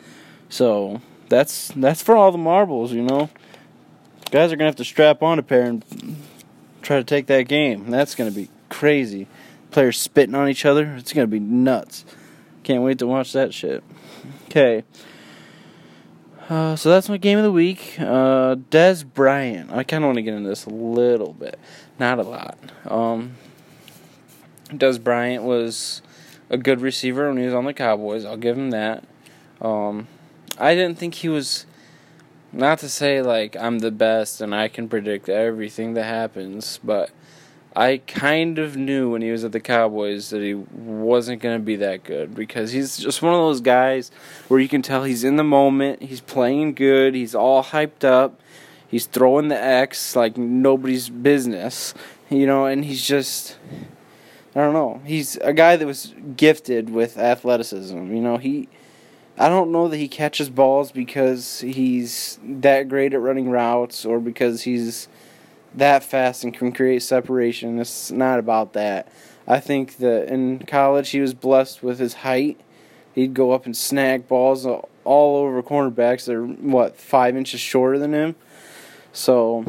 So 0.49 1.03
that's 1.30 1.68
that's 1.74 2.02
for 2.02 2.14
all 2.16 2.30
the 2.30 2.38
marbles, 2.38 2.92
you 2.92 3.02
know. 3.02 3.30
Guys 4.30 4.52
are 4.52 4.56
gonna 4.56 4.68
have 4.68 4.76
to 4.76 4.84
strap 4.84 5.22
on 5.22 5.38
a 5.38 5.42
pair 5.42 5.62
and 5.62 5.84
try 6.82 6.98
to 6.98 7.04
take 7.04 7.26
that 7.28 7.48
game. 7.48 7.90
That's 7.90 8.14
gonna 8.14 8.30
be 8.30 8.50
crazy 8.68 9.26
players 9.70 9.98
spitting 9.98 10.34
on 10.34 10.48
each 10.48 10.64
other. 10.64 10.94
It's 10.96 11.12
gonna 11.12 11.26
be 11.26 11.40
nuts. 11.40 12.04
Can't 12.62 12.82
wait 12.82 12.98
to 12.98 13.06
watch 13.06 13.32
that 13.32 13.54
shit. 13.54 13.82
Okay. 14.46 14.84
Uh, 16.48 16.74
so 16.74 16.90
that's 16.90 17.08
my 17.08 17.16
game 17.16 17.38
of 17.38 17.44
the 17.44 17.52
week. 17.52 17.94
Uh, 17.98 18.56
Dez 18.70 19.04
Bryant. 19.04 19.70
I 19.70 19.84
kind 19.84 20.02
of 20.02 20.08
want 20.08 20.16
to 20.16 20.22
get 20.22 20.34
into 20.34 20.48
this 20.48 20.66
a 20.66 20.70
little 20.70 21.32
bit, 21.32 21.58
not 21.98 22.18
a 22.18 22.22
lot. 22.22 22.58
Um, 22.84 23.36
Dez 24.68 25.02
Bryant 25.02 25.44
was 25.44 26.02
a 26.50 26.58
good 26.58 26.80
receiver 26.80 27.28
when 27.28 27.38
he 27.38 27.44
was 27.44 27.54
on 27.54 27.66
the 27.66 27.72
Cowboys. 27.72 28.24
I'll 28.24 28.36
give 28.36 28.58
him 28.58 28.70
that. 28.70 29.04
Um, 29.60 30.08
I 30.61 30.75
didn't 30.75 30.99
think 30.99 31.14
he 31.16 31.29
was. 31.29 31.66
Not 32.53 32.81
to 32.81 32.88
say 32.88 33.23
like 33.23 33.57
I'm 33.57 33.79
the 33.79 33.92
best 33.92 34.40
and 34.40 34.53
I 34.53 34.66
can 34.66 34.88
predict 34.88 35.29
everything 35.29 35.94
that 35.94 36.03
happens, 36.03 36.81
but 36.83 37.11
I 37.75 37.99
kind 37.99 38.59
of 38.59 38.77
knew 38.77 39.11
when 39.11 39.23
he 39.23 39.31
was 39.31 39.44
at 39.44 39.53
the 39.53 39.61
Cowboys 39.61 40.31
that 40.31 40.42
he 40.42 40.55
wasn't 40.55 41.40
going 41.40 41.57
to 41.57 41.64
be 41.64 41.77
that 41.77 42.03
good 42.03 42.35
because 42.35 42.73
he's 42.73 42.96
just 42.96 43.23
one 43.23 43.33
of 43.33 43.38
those 43.38 43.61
guys 43.61 44.11
where 44.49 44.59
you 44.59 44.68
can 44.68 44.83
tell 44.83 45.05
he's 45.05 45.23
in 45.23 45.37
the 45.37 45.44
moment, 45.44 46.03
he's 46.03 46.20
playing 46.20 46.75
good, 46.75 47.14
he's 47.14 47.35
all 47.35 47.62
hyped 47.62 48.03
up, 48.03 48.40
he's 48.88 49.07
throwing 49.07 49.49
the 49.49 49.62
X 49.62 50.16
like 50.16 50.37
nobody's 50.37 51.09
business, 51.09 51.94
you 52.29 52.46
know, 52.46 52.66
and 52.66 52.85
he's 52.85 53.07
just 53.07 53.57
I 54.57 54.59
don't 54.59 54.73
know. 54.73 55.01
He's 55.05 55.37
a 55.37 55.53
guy 55.53 55.77
that 55.77 55.87
was 55.87 56.12
gifted 56.37 56.90
with 56.90 57.16
athleticism, 57.16 58.12
you 58.12 58.20
know, 58.20 58.37
he 58.37 58.68
I 59.40 59.48
don't 59.48 59.72
know 59.72 59.88
that 59.88 59.96
he 59.96 60.07
catches 60.07 60.50
balls 60.50 60.92
because 60.92 61.61
he's 61.61 62.38
that 62.44 62.90
great 62.90 63.14
at 63.14 63.20
running 63.22 63.48
routes 63.48 64.05
or 64.05 64.20
because 64.20 64.64
he's 64.64 65.09
that 65.74 66.05
fast 66.05 66.44
and 66.44 66.53
can 66.53 66.72
create 66.72 67.03
separation. 67.03 67.81
It's 67.81 68.11
not 68.11 68.38
about 68.38 68.74
that. 68.74 69.11
I 69.48 69.59
think 69.59 69.96
that 69.96 70.29
in 70.29 70.59
college 70.66 71.09
he 71.09 71.20
was 71.20 71.33
blessed 71.33 71.83
with 71.83 71.98
his 71.98 72.12
height. 72.12 72.61
He'd 73.14 73.33
go 73.33 73.53
up 73.53 73.64
and 73.64 73.74
snag 73.74 74.29
balls 74.29 74.66
all 74.66 75.37
over 75.37 75.62
cornerbacks 75.62 76.26
that 76.26 76.35
are 76.35 76.44
what 76.44 76.98
five 76.98 77.35
inches 77.35 77.61
shorter 77.61 77.98
than 77.98 78.12
him. 78.12 78.37
So 79.14 79.64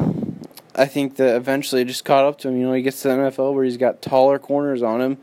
I 0.74 0.84
think 0.84 1.16
that 1.16 1.34
eventually 1.34 1.80
it 1.80 1.86
just 1.86 2.04
caught 2.04 2.26
up 2.26 2.36
to 2.40 2.48
him. 2.48 2.58
You 2.58 2.66
know, 2.66 2.74
he 2.74 2.82
gets 2.82 3.00
to 3.02 3.08
the 3.08 3.14
NFL 3.14 3.54
where 3.54 3.64
he's 3.64 3.78
got 3.78 4.02
taller 4.02 4.38
corners 4.38 4.82
on 4.82 5.00
him 5.00 5.16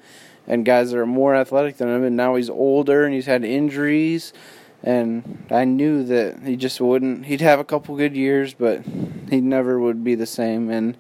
and 0.50 0.66
guys 0.66 0.92
that 0.92 0.98
are 1.00 1.06
more 1.06 1.34
athletic 1.36 1.78
than 1.78 1.88
him, 1.88 2.04
and 2.04 2.18
now 2.18 2.36
he's 2.36 2.50
older 2.50 3.06
and 3.06 3.14
he's 3.14 3.28
had 3.28 3.46
injuries 3.46 4.34
And 4.82 5.46
I 5.52 5.66
knew 5.66 6.04
that 6.04 6.40
he 6.44 6.56
just 6.56 6.80
wouldn't. 6.80 7.26
He'd 7.26 7.42
have 7.42 7.60
a 7.60 7.66
couple 7.66 7.96
good 7.98 8.16
years, 8.16 8.54
but 8.54 8.84
he 9.30 9.42
never 9.42 9.80
would 9.80 10.04
be 10.04 10.16
the 10.16 10.26
same. 10.26 10.70
And 10.70 10.98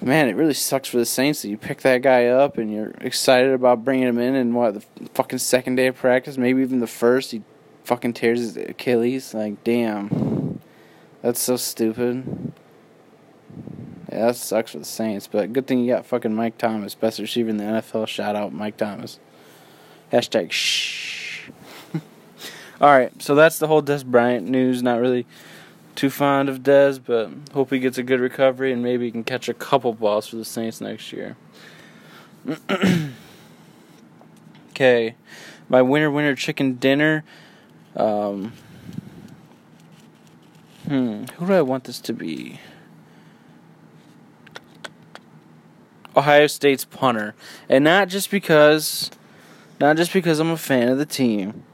man, 0.00 0.28
it 0.28 0.34
really 0.34 0.54
sucks 0.54 0.88
for 0.88 0.96
the 0.96 1.06
Saints 1.06 1.42
that 1.42 1.48
you 1.48 1.56
pick 1.56 1.82
that 1.82 2.02
guy 2.02 2.26
up 2.26 2.58
and 2.58 2.72
you're 2.72 2.92
excited 3.00 3.52
about 3.52 3.84
bringing 3.84 4.08
him 4.08 4.18
in. 4.18 4.34
And 4.34 4.54
what 4.54 4.74
the 4.74 5.08
fucking 5.14 5.38
second 5.38 5.76
day 5.76 5.86
of 5.86 5.96
practice, 5.96 6.36
maybe 6.36 6.62
even 6.62 6.80
the 6.80 6.88
first, 6.88 7.30
he 7.30 7.42
fucking 7.84 8.14
tears 8.14 8.40
his 8.40 8.56
Achilles. 8.56 9.32
Like, 9.32 9.62
damn, 9.62 10.58
that's 11.20 11.40
so 11.40 11.56
stupid. 11.56 12.52
Yeah, 14.12 14.26
that 14.26 14.36
sucks 14.36 14.72
for 14.72 14.78
the 14.78 14.84
Saints. 14.84 15.26
But 15.26 15.54
good 15.54 15.66
thing 15.66 15.78
you 15.78 15.94
got 15.94 16.04
fucking 16.04 16.34
Mike 16.34 16.58
Thomas, 16.58 16.94
best 16.94 17.18
receiver 17.18 17.48
in 17.48 17.56
the 17.56 17.64
NFL. 17.64 18.06
Shout 18.06 18.36
out 18.36 18.52
Mike 18.52 18.76
Thomas. 18.76 19.18
Hashtag 20.12 20.52
shh. 20.52 21.48
All 22.80 22.90
right, 22.90 23.10
so 23.22 23.34
that's 23.34 23.58
the 23.58 23.68
whole 23.68 23.82
Dez 23.82 24.04
Bryant 24.04 24.46
news. 24.46 24.82
Not 24.82 25.00
really 25.00 25.24
too 25.94 26.10
fond 26.10 26.50
of 26.50 26.58
Dez, 26.58 27.00
but 27.02 27.30
hope 27.54 27.70
he 27.70 27.78
gets 27.78 27.96
a 27.96 28.02
good 28.02 28.20
recovery 28.20 28.70
and 28.70 28.82
maybe 28.82 29.06
he 29.06 29.10
can 29.10 29.24
catch 29.24 29.48
a 29.48 29.54
couple 29.54 29.94
balls 29.94 30.26
for 30.28 30.36
the 30.36 30.44
Saints 30.44 30.82
next 30.82 31.10
year. 31.10 31.38
okay, 34.70 35.14
my 35.70 35.80
winner 35.80 36.10
winner 36.10 36.34
chicken 36.34 36.74
dinner. 36.74 37.24
Um, 37.96 38.52
hmm, 40.86 41.24
who 41.38 41.46
do 41.46 41.52
I 41.54 41.62
want 41.62 41.84
this 41.84 41.98
to 42.00 42.12
be? 42.12 42.60
Ohio 46.16 46.46
State's 46.46 46.84
punter, 46.84 47.34
and 47.68 47.84
not 47.84 48.08
just 48.08 48.30
because, 48.30 49.10
not 49.80 49.96
just 49.96 50.12
because 50.12 50.38
I'm 50.38 50.50
a 50.50 50.56
fan 50.56 50.88
of 50.88 50.98
the 50.98 51.06
team, 51.06 51.64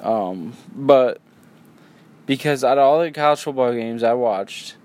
um, 0.00 0.54
but 0.74 1.20
because 2.26 2.64
out 2.64 2.78
of 2.78 2.84
all 2.84 3.00
the 3.00 3.10
college 3.10 3.40
football 3.40 3.72
games 3.72 4.02
I 4.02 4.14
watched, 4.14 4.76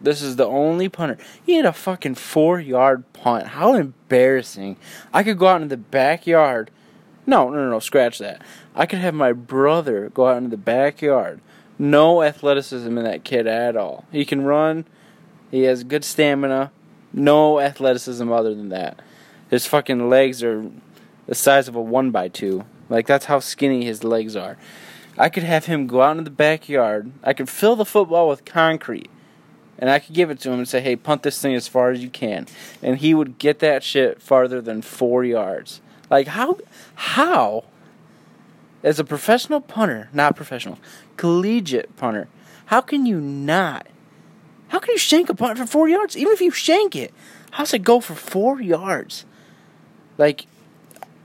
this 0.00 0.20
is 0.20 0.36
the 0.36 0.46
only 0.46 0.88
punter. 0.88 1.16
He 1.44 1.54
had 1.54 1.64
a 1.64 1.72
fucking 1.72 2.16
four 2.16 2.58
yard 2.58 3.10
punt. 3.12 3.48
How 3.48 3.74
embarrassing! 3.74 4.76
I 5.12 5.22
could 5.22 5.38
go 5.38 5.46
out 5.46 5.62
in 5.62 5.68
the 5.68 5.76
backyard. 5.76 6.70
No, 7.24 7.50
no, 7.50 7.56
no, 7.56 7.70
no, 7.70 7.78
scratch 7.78 8.18
that. 8.18 8.42
I 8.74 8.86
could 8.86 8.98
have 8.98 9.14
my 9.14 9.32
brother 9.32 10.10
go 10.10 10.26
out 10.26 10.38
into 10.38 10.50
the 10.50 10.56
backyard. 10.56 11.40
No 11.78 12.22
athleticism 12.22 12.96
in 12.98 13.04
that 13.04 13.24
kid 13.24 13.46
at 13.46 13.76
all. 13.76 14.04
He 14.10 14.24
can 14.24 14.42
run. 14.42 14.86
He 15.50 15.62
has 15.62 15.84
good 15.84 16.04
stamina. 16.04 16.72
No 17.12 17.60
athleticism 17.60 18.30
other 18.30 18.54
than 18.54 18.70
that. 18.70 19.00
His 19.50 19.66
fucking 19.66 20.08
legs 20.08 20.42
are 20.42 20.70
the 21.26 21.34
size 21.34 21.68
of 21.68 21.74
a 21.74 21.80
one 21.80 22.10
by 22.10 22.28
two. 22.28 22.64
Like 22.88 23.06
that's 23.06 23.26
how 23.26 23.40
skinny 23.40 23.84
his 23.84 24.04
legs 24.04 24.36
are. 24.36 24.56
I 25.18 25.28
could 25.28 25.42
have 25.42 25.66
him 25.66 25.86
go 25.86 26.02
out 26.02 26.16
in 26.16 26.24
the 26.24 26.30
backyard. 26.30 27.12
I 27.22 27.32
could 27.32 27.48
fill 27.48 27.76
the 27.76 27.84
football 27.84 28.28
with 28.28 28.44
concrete. 28.44 29.10
And 29.78 29.90
I 29.90 29.98
could 29.98 30.14
give 30.14 30.30
it 30.30 30.38
to 30.40 30.50
him 30.50 30.58
and 30.58 30.68
say, 30.68 30.80
hey, 30.80 30.96
punt 30.96 31.22
this 31.22 31.40
thing 31.40 31.54
as 31.54 31.66
far 31.66 31.90
as 31.90 32.02
you 32.02 32.08
can. 32.08 32.46
And 32.82 32.98
he 32.98 33.14
would 33.14 33.38
get 33.38 33.58
that 33.58 33.82
shit 33.82 34.22
farther 34.22 34.60
than 34.60 34.80
four 34.80 35.24
yards. 35.24 35.80
Like, 36.08 36.28
how, 36.28 36.58
how, 36.94 37.64
as 38.82 39.00
a 39.00 39.04
professional 39.04 39.60
punter, 39.60 40.08
not 40.12 40.36
professional, 40.36 40.78
collegiate 41.16 41.96
punter, 41.96 42.28
how 42.66 42.80
can 42.80 43.06
you 43.06 43.20
not 43.20 43.86
how 44.72 44.78
can 44.78 44.92
you 44.92 44.98
shank 44.98 45.28
a 45.28 45.34
punt 45.34 45.58
for 45.58 45.66
four 45.66 45.86
yards? 45.86 46.16
Even 46.16 46.32
if 46.32 46.40
you 46.40 46.50
shank 46.50 46.96
it, 46.96 47.12
how's 47.50 47.74
it 47.74 47.80
go 47.80 48.00
for 48.00 48.14
four 48.14 48.58
yards? 48.58 49.26
Like, 50.16 50.46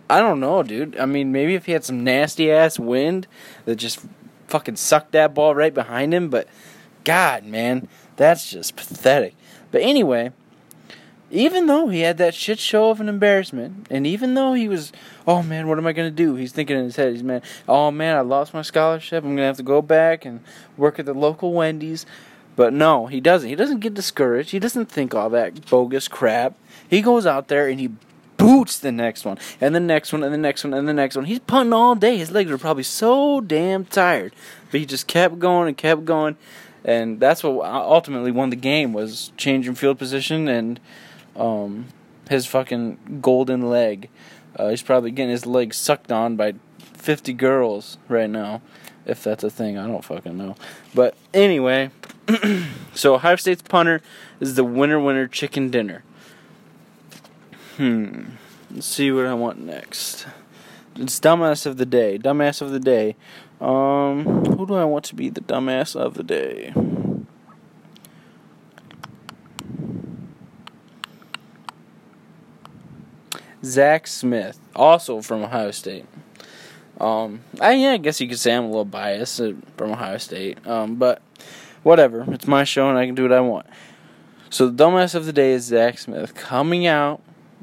I 0.09 0.19
don't 0.19 0.41
know, 0.41 0.63
dude. 0.63 0.99
I 0.99 1.05
mean, 1.05 1.31
maybe 1.31 1.55
if 1.55 1.65
he 1.65 1.71
had 1.71 1.85
some 1.85 2.03
nasty 2.03 2.51
ass 2.51 2.77
wind 2.77 3.25
that 3.63 3.77
just 3.77 4.01
fucking 4.47 4.75
sucked 4.75 5.13
that 5.13 5.33
ball 5.33 5.55
right 5.55 5.73
behind 5.73 6.13
him, 6.13 6.29
but 6.29 6.49
God, 7.05 7.45
man, 7.45 7.87
that's 8.17 8.51
just 8.51 8.75
pathetic. 8.75 9.33
But 9.71 9.81
anyway, 9.81 10.33
even 11.31 11.67
though 11.67 11.87
he 11.87 12.01
had 12.01 12.17
that 12.17 12.35
shit 12.35 12.59
show 12.59 12.89
of 12.89 12.99
an 12.99 13.07
embarrassment, 13.07 13.87
and 13.89 14.05
even 14.05 14.33
though 14.33 14.55
he 14.55 14.67
was, 14.67 14.91
oh 15.25 15.41
man, 15.41 15.69
what 15.69 15.77
am 15.77 15.87
I 15.87 15.93
gonna 15.93 16.11
do? 16.11 16.35
He's 16.35 16.51
thinking 16.51 16.77
in 16.77 16.83
his 16.83 16.97
head, 16.97 17.13
he's 17.13 17.23
man, 17.23 17.41
oh 17.65 17.91
man, 17.91 18.17
I 18.17 18.21
lost 18.21 18.53
my 18.53 18.61
scholarship. 18.61 19.23
I'm 19.23 19.37
gonna 19.37 19.47
have 19.47 19.55
to 19.55 19.63
go 19.63 19.81
back 19.81 20.25
and 20.25 20.41
work 20.75 20.99
at 20.99 21.05
the 21.05 21.13
local 21.13 21.53
Wendy's. 21.53 22.05
But 22.57 22.73
no, 22.73 23.05
he 23.05 23.21
doesn't. 23.21 23.47
He 23.47 23.55
doesn't 23.55 23.79
get 23.79 23.93
discouraged. 23.93 24.49
He 24.49 24.59
doesn't 24.59 24.87
think 24.87 25.15
all 25.15 25.29
that 25.29 25.69
bogus 25.69 26.09
crap. 26.09 26.55
He 26.89 27.01
goes 27.01 27.25
out 27.25 27.47
there 27.47 27.69
and 27.69 27.79
he 27.79 27.91
boots 28.37 28.79
the 28.79 28.91
next 28.91 29.25
one, 29.25 29.37
and 29.61 29.73
the 29.73 29.79
next 29.79 30.11
one, 30.11 30.23
and 30.23 30.33
the 30.33 30.37
next 30.37 30.63
one, 30.63 30.73
and 30.73 30.87
the 30.87 30.93
next 30.93 31.15
one. 31.15 31.25
He's 31.25 31.39
punting 31.39 31.71
all 31.71 31.95
day. 31.95 32.17
His 32.17 32.31
legs 32.31 32.49
are 32.51 32.57
probably 32.57 32.83
so 32.83 33.41
damn 33.41 33.85
tired, 33.85 34.33
but 34.71 34.79
he 34.79 34.85
just 34.85 35.07
kept 35.07 35.39
going 35.39 35.67
and 35.67 35.77
kept 35.77 36.03
going, 36.03 36.35
and 36.83 37.19
that's 37.19 37.43
what 37.43 37.63
ultimately 37.65 38.31
won 38.31 38.49
the 38.49 38.55
game 38.55 38.91
was 38.91 39.31
changing 39.37 39.75
field 39.75 39.99
position 39.99 40.47
and 40.47 40.79
um, 41.35 41.85
his 42.29 42.47
fucking 42.47 43.19
golden 43.21 43.69
leg. 43.69 44.09
Uh, 44.55 44.69
he's 44.69 44.81
probably 44.81 45.11
getting 45.11 45.29
his 45.29 45.45
leg 45.45 45.73
sucked 45.73 46.11
on 46.11 46.35
by 46.35 46.55
50 46.93 47.33
girls 47.33 47.99
right 48.07 48.29
now, 48.29 48.61
if 49.05 49.23
that's 49.23 49.43
a 49.43 49.49
thing. 49.51 49.77
I 49.77 49.85
don't 49.85 50.03
fucking 50.03 50.35
know. 50.35 50.55
But 50.95 51.15
anyway, 51.33 51.91
so 52.93 53.15
Ohio 53.15 53.35
State's 53.35 53.61
punter 53.61 54.01
is 54.39 54.55
the 54.55 54.63
winner 54.63 54.99
winner 54.99 55.27
chicken 55.27 55.69
dinner. 55.69 56.03
Hmm. 57.77 58.31
Let's 58.71 58.87
see 58.87 59.11
what 59.11 59.25
I 59.25 59.33
want 59.33 59.59
next. 59.59 60.27
It's 60.95 61.19
dumbass 61.19 61.65
of 61.65 61.77
the 61.77 61.85
day. 61.85 62.17
Dumbass 62.17 62.61
of 62.61 62.71
the 62.71 62.79
day. 62.79 63.15
Um, 63.61 64.25
who 64.45 64.65
do 64.65 64.75
I 64.75 64.83
want 64.83 65.05
to 65.05 65.15
be 65.15 65.29
the 65.29 65.41
dumbass 65.41 65.95
of 65.95 66.15
the 66.15 66.23
day? 66.23 66.73
Zach 73.63 74.07
Smith, 74.07 74.59
also 74.75 75.21
from 75.21 75.43
Ohio 75.43 75.71
State. 75.71 76.05
Um, 76.99 77.41
I, 77.59 77.73
yeah, 77.73 77.91
I 77.91 77.97
guess 77.97 78.19
you 78.19 78.27
could 78.27 78.39
say 78.39 78.55
I'm 78.55 78.65
a 78.65 78.67
little 78.67 78.85
biased 78.85 79.39
uh, 79.39 79.53
from 79.75 79.91
Ohio 79.91 80.17
State. 80.17 80.65
Um, 80.65 80.95
but 80.95 81.21
whatever. 81.83 82.25
It's 82.33 82.47
my 82.47 82.63
show 82.63 82.89
and 82.89 82.97
I 82.97 83.05
can 83.05 83.15
do 83.15 83.23
what 83.23 83.33
I 83.33 83.41
want. 83.41 83.65
So 84.49 84.69
the 84.69 84.83
dumbass 84.83 85.13
of 85.13 85.25
the 85.25 85.33
day 85.33 85.51
is 85.51 85.65
Zach 85.65 85.97
Smith 85.97 86.33
coming 86.33 86.85
out 86.85 87.21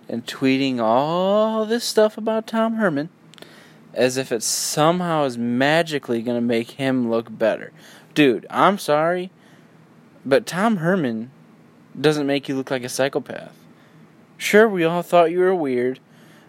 and 0.09 0.27
tweeting 0.27 0.81
all 0.81 1.65
this 1.65 1.85
stuff 1.85 2.19
about 2.19 2.47
Tom 2.47 2.75
Herman 2.75 3.09
as 3.95 4.17
if 4.17 4.33
it 4.33 4.43
somehow 4.43 5.25
is 5.25 5.39
magically 5.39 6.21
going 6.23 6.37
to 6.37 6.47
make 6.47 6.73
him 6.73 7.11
look 7.11 7.37
better. 7.37 7.73
Dude, 8.13 8.47
I'm 8.51 8.79
sorry, 8.79 9.31
but 10.25 10.47
Tom 10.47 10.79
Herman 10.79 11.31
doesn't 11.99 12.27
make 12.27 12.49
you 12.49 12.57
look 12.57 12.71
like 12.71 12.85
a 12.85 12.89
psychopath. 12.89 13.57
Sure, 14.37 14.69
we 14.69 14.85
all 14.85 15.03
thought 15.03 15.31
you 15.31 15.39
were 15.39 15.55
weird 15.55 16.01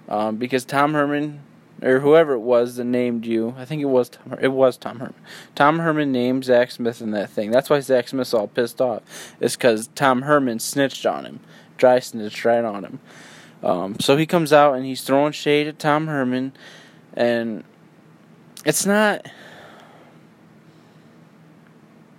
um, 0.09 0.37
because 0.37 0.65
Tom 0.65 0.93
Herman 0.93 1.41
or 1.81 1.99
whoever 1.99 2.33
it 2.33 2.39
was 2.39 2.75
that 2.75 2.85
named 2.85 3.25
you. 3.25 3.53
I 3.57 3.65
think 3.65 3.81
it 3.81 3.85
was 3.85 4.09
Tom. 4.09 4.37
It 4.39 4.49
was 4.49 4.77
Tom 4.77 4.99
Herman. 4.99 5.15
Tom 5.55 5.79
Herman 5.79 6.11
named 6.11 6.45
Zach 6.45 6.71
Smith 6.71 7.01
in 7.01 7.11
that 7.11 7.29
thing. 7.29 7.51
That's 7.51 7.69
why 7.69 7.79
Zach 7.79 8.07
Smith's 8.07 8.33
all 8.33 8.47
pissed 8.47 8.81
off. 8.81 9.35
It's 9.39 9.55
because 9.55 9.87
Tom 9.95 10.23
Herman 10.23 10.59
snitched 10.59 11.05
on 11.05 11.25
him, 11.25 11.39
dry 11.77 11.99
snitched 11.99 12.45
right 12.45 12.63
on 12.63 12.83
him. 12.83 12.99
Um, 13.63 13.99
so 13.99 14.15
he 14.15 14.25
comes 14.25 14.53
out 14.53 14.75
and 14.75 14.85
he's 14.85 15.01
throwing 15.01 15.31
shade 15.31 15.67
at 15.67 15.79
Tom 15.79 16.07
Herman, 16.07 16.53
and 17.13 17.63
it's 18.63 18.85
not. 18.85 19.25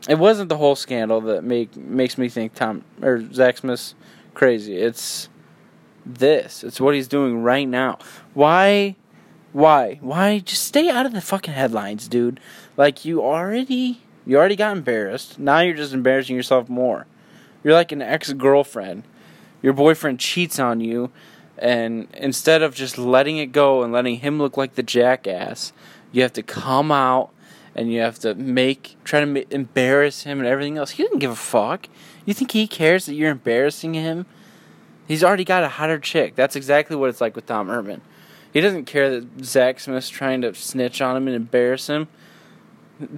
It 0.09 0.19
wasn't 0.19 0.49
the 0.49 0.57
whole 0.57 0.77
scandal 0.77 1.21
that 1.23 1.43
make 1.43 1.77
makes 1.77 2.17
me 2.19 2.29
think 2.29 2.55
Tom 2.55 2.85
or 3.03 3.33
Zach 3.33 3.59
Smith's 3.59 3.95
crazy. 4.35 4.77
It's 4.77 5.29
this. 6.05 6.63
It's 6.63 6.81
what 6.81 6.95
he's 6.95 7.09
doing 7.09 7.43
right 7.43 7.67
now. 7.67 7.99
Why 8.35 8.97
why? 9.57 9.99
Why? 10.03 10.41
Just 10.41 10.65
stay 10.65 10.91
out 10.91 11.07
of 11.07 11.15
the 11.15 11.23
fucking 11.23 11.55
headlines, 11.55 12.09
dude. 12.09 12.41
Like 12.77 13.07
you 13.07 13.23
already, 13.23 14.03
you 14.27 14.37
already 14.37 14.55
got 14.55 14.77
embarrassed. 14.77 15.39
Now 15.39 15.61
you're 15.61 15.75
just 15.75 15.95
embarrassing 15.95 16.37
yourself 16.37 16.69
more. 16.69 17.07
You're 17.65 17.73
like 17.73 17.91
an 17.91 18.03
ex-girlfriend. 18.03 19.05
Your 19.63 19.73
boyfriend 19.73 20.21
cheats 20.21 20.59
on 20.59 20.81
you, 20.81 21.11
and 21.57 22.07
instead 22.13 22.61
of 22.61 22.75
just 22.75 22.99
letting 22.99 23.39
it 23.39 23.47
go 23.47 23.83
and 23.83 23.95
letting 23.95 24.17
him 24.17 24.37
look 24.37 24.59
like 24.59 24.75
the 24.75 24.83
jackass, 24.83 25.73
you 26.13 26.21
have 26.21 26.35
to 26.35 26.43
come 26.43 26.93
out 26.93 27.31
and 27.75 27.91
you 27.91 28.01
have 28.01 28.19
to 28.19 28.35
make 28.35 28.99
try 29.05 29.21
to 29.21 29.27
ma- 29.27 29.41
embarrass 29.51 30.25
him 30.25 30.39
and 30.39 30.47
everything 30.47 30.77
else. 30.77 30.91
He 30.91 31.03
doesn't 31.03 31.21
give 31.21 31.31
a 31.31 31.35
fuck. 31.35 31.89
You 32.27 32.35
think 32.35 32.51
he 32.51 32.67
cares 32.67 33.07
that 33.07 33.15
you're 33.15 33.31
embarrassing 33.31 33.95
him? 33.95 34.27
He's 35.09 35.25
already 35.25 35.45
got 35.45 35.65
a 35.65 35.69
hotter 35.69 35.99
chick. 35.99 36.35
That's 36.35 36.57
exactly 36.57 36.95
what 36.95 37.09
it's 37.09 37.23
like 37.23 37.35
with 37.35 37.47
Tom 37.47 37.69
Herman. 37.69 38.03
He 38.57 38.63
doesn't 38.63 38.87
care 38.87 39.11
that 39.11 39.45
Zach 39.45 39.79
Smith's 39.81 40.09
trying 40.09 40.41
to 40.41 40.55
snitch 40.55 41.03
on 41.03 41.15
him 41.15 41.27
and 41.29 41.37
embarrass 41.37 41.89
him. 41.89 42.09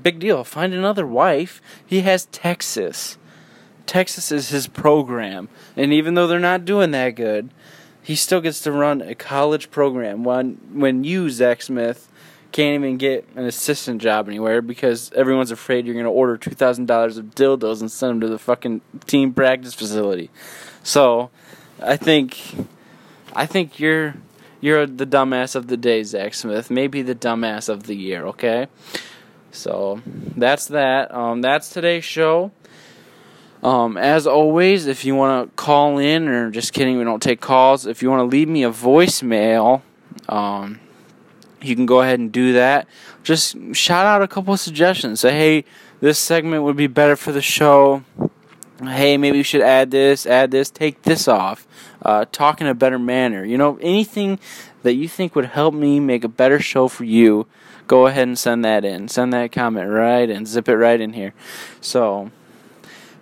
Big 0.02 0.18
deal. 0.18 0.42
Find 0.42 0.74
another 0.74 1.06
wife. 1.06 1.62
He 1.86 2.00
has 2.00 2.26
Texas. 2.32 3.18
Texas 3.86 4.32
is 4.32 4.48
his 4.48 4.66
program. 4.66 5.48
And 5.76 5.92
even 5.92 6.14
though 6.14 6.26
they're 6.26 6.40
not 6.40 6.64
doing 6.64 6.90
that 6.90 7.10
good, 7.10 7.50
he 8.02 8.16
still 8.16 8.40
gets 8.40 8.60
to 8.62 8.72
run 8.72 9.00
a 9.00 9.14
college 9.14 9.70
program 9.70 10.24
when 10.24 10.54
when 10.72 11.04
you, 11.04 11.30
Zach 11.30 11.62
Smith, 11.62 12.10
can't 12.50 12.74
even 12.74 12.96
get 12.96 13.24
an 13.36 13.44
assistant 13.44 14.02
job 14.02 14.26
anywhere 14.26 14.60
because 14.60 15.12
everyone's 15.12 15.52
afraid 15.52 15.86
you're 15.86 15.94
going 15.94 16.04
to 16.04 16.10
order 16.10 16.36
$2,000 16.36 17.16
of 17.16 17.26
dildos 17.36 17.80
and 17.80 17.92
send 17.92 18.10
them 18.10 18.20
to 18.22 18.26
the 18.28 18.40
fucking 18.40 18.80
team 19.06 19.32
practice 19.32 19.74
facility. 19.74 20.30
So, 20.82 21.30
I 21.80 21.96
think 21.96 22.40
I 23.36 23.46
think 23.46 23.78
you're 23.78 24.16
you're 24.60 24.86
the 24.86 25.06
dumbass 25.06 25.54
of 25.54 25.68
the 25.68 25.76
day, 25.76 26.02
Zach 26.02 26.34
Smith. 26.34 26.70
Maybe 26.70 27.02
the 27.02 27.14
dumbass 27.14 27.68
of 27.68 27.84
the 27.84 27.94
year, 27.94 28.26
okay? 28.26 28.68
So, 29.50 30.02
that's 30.36 30.66
that. 30.66 31.14
Um 31.14 31.40
that's 31.42 31.70
today's 31.70 32.04
show. 32.04 32.52
Um, 33.62 33.96
as 33.96 34.26
always, 34.26 34.86
if 34.86 35.04
you 35.04 35.16
want 35.16 35.50
to 35.50 35.56
call 35.56 35.98
in, 35.98 36.28
or 36.28 36.50
just 36.50 36.72
kidding, 36.72 36.96
we 36.96 37.04
don't 37.04 37.22
take 37.22 37.40
calls. 37.40 37.86
If 37.86 38.02
you 38.02 38.10
want 38.10 38.20
to 38.20 38.24
leave 38.24 38.48
me 38.48 38.62
a 38.62 38.70
voicemail, 38.70 39.82
um, 40.28 40.78
you 41.60 41.74
can 41.74 41.86
go 41.86 42.00
ahead 42.00 42.20
and 42.20 42.30
do 42.30 42.52
that. 42.52 42.86
Just 43.24 43.56
shout 43.74 44.06
out 44.06 44.22
a 44.22 44.28
couple 44.28 44.54
of 44.54 44.60
suggestions. 44.60 45.20
Say, 45.20 45.32
hey, 45.32 45.64
this 46.00 46.18
segment 46.18 46.62
would 46.62 46.76
be 46.76 46.86
better 46.86 47.16
for 47.16 47.32
the 47.32 47.42
show. 47.42 48.04
Hey, 48.80 49.16
maybe 49.16 49.38
you 49.38 49.42
should 49.42 49.62
add 49.62 49.90
this, 49.90 50.24
add 50.24 50.52
this, 50.52 50.70
take 50.70 51.02
this 51.02 51.26
off. 51.26 51.66
Uh, 52.02 52.24
talk 52.30 52.60
in 52.60 52.66
a 52.66 52.74
better 52.74 52.98
manner. 52.98 53.44
You 53.44 53.58
know, 53.58 53.78
anything 53.80 54.38
that 54.82 54.94
you 54.94 55.08
think 55.08 55.34
would 55.34 55.46
help 55.46 55.74
me 55.74 56.00
make 56.00 56.24
a 56.24 56.28
better 56.28 56.60
show 56.60 56.88
for 56.88 57.04
you, 57.04 57.46
go 57.86 58.06
ahead 58.06 58.28
and 58.28 58.38
send 58.38 58.64
that 58.64 58.84
in. 58.84 59.08
Send 59.08 59.32
that 59.32 59.52
comment 59.52 59.90
right 59.90 60.30
and 60.30 60.46
zip 60.46 60.68
it 60.68 60.76
right 60.76 61.00
in 61.00 61.14
here. 61.14 61.34
So, 61.80 62.30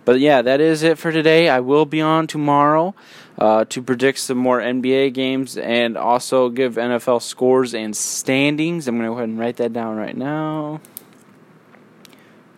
but 0.05 0.21
yeah, 0.21 0.43
that 0.43 0.61
is 0.61 0.83
it 0.83 0.99
for 0.99 1.11
today. 1.11 1.49
I 1.49 1.61
will 1.61 1.87
be 1.87 2.01
on 2.01 2.27
tomorrow 2.27 2.95
uh, 3.39 3.65
to 3.67 3.83
predict 3.83 4.19
some 4.19 4.39
more 4.39 4.61
NBA 4.61 5.15
games 5.15 5.57
and 5.57 5.97
also 5.97 6.49
give 6.49 6.75
NFL 6.75 7.23
scores 7.23 7.75
and 7.75 7.97
standings. 7.97 8.89
I'm 8.89 8.97
going 8.97 9.09
to 9.09 9.11
go 9.11 9.19
ahead 9.19 9.29
and 9.29 9.39
write 9.39 9.57
that 9.57 9.73
down 9.73 9.97
right 9.97 10.17
now. 10.17 10.81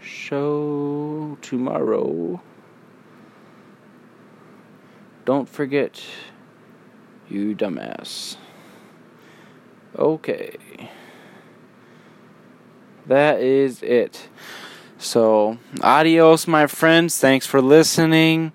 Show 0.00 1.38
tomorrow. 1.42 2.40
Don't 5.28 5.46
forget, 5.46 6.02
you 7.28 7.54
dumbass. 7.54 8.38
Okay. 9.94 10.56
That 13.04 13.38
is 13.38 13.82
it. 13.82 14.30
So, 14.96 15.58
adios, 15.82 16.48
my 16.48 16.66
friends. 16.66 17.18
Thanks 17.18 17.44
for 17.44 17.60
listening. 17.60 18.52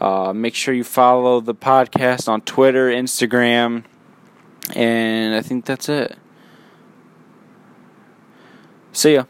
Uh, 0.00 0.32
make 0.32 0.54
sure 0.54 0.72
you 0.72 0.84
follow 0.84 1.40
the 1.40 1.52
podcast 1.52 2.28
on 2.28 2.42
Twitter, 2.42 2.90
Instagram, 2.90 3.82
and 4.76 5.34
I 5.34 5.42
think 5.42 5.64
that's 5.64 5.88
it. 5.88 6.16
See 8.92 9.14
ya. 9.14 9.24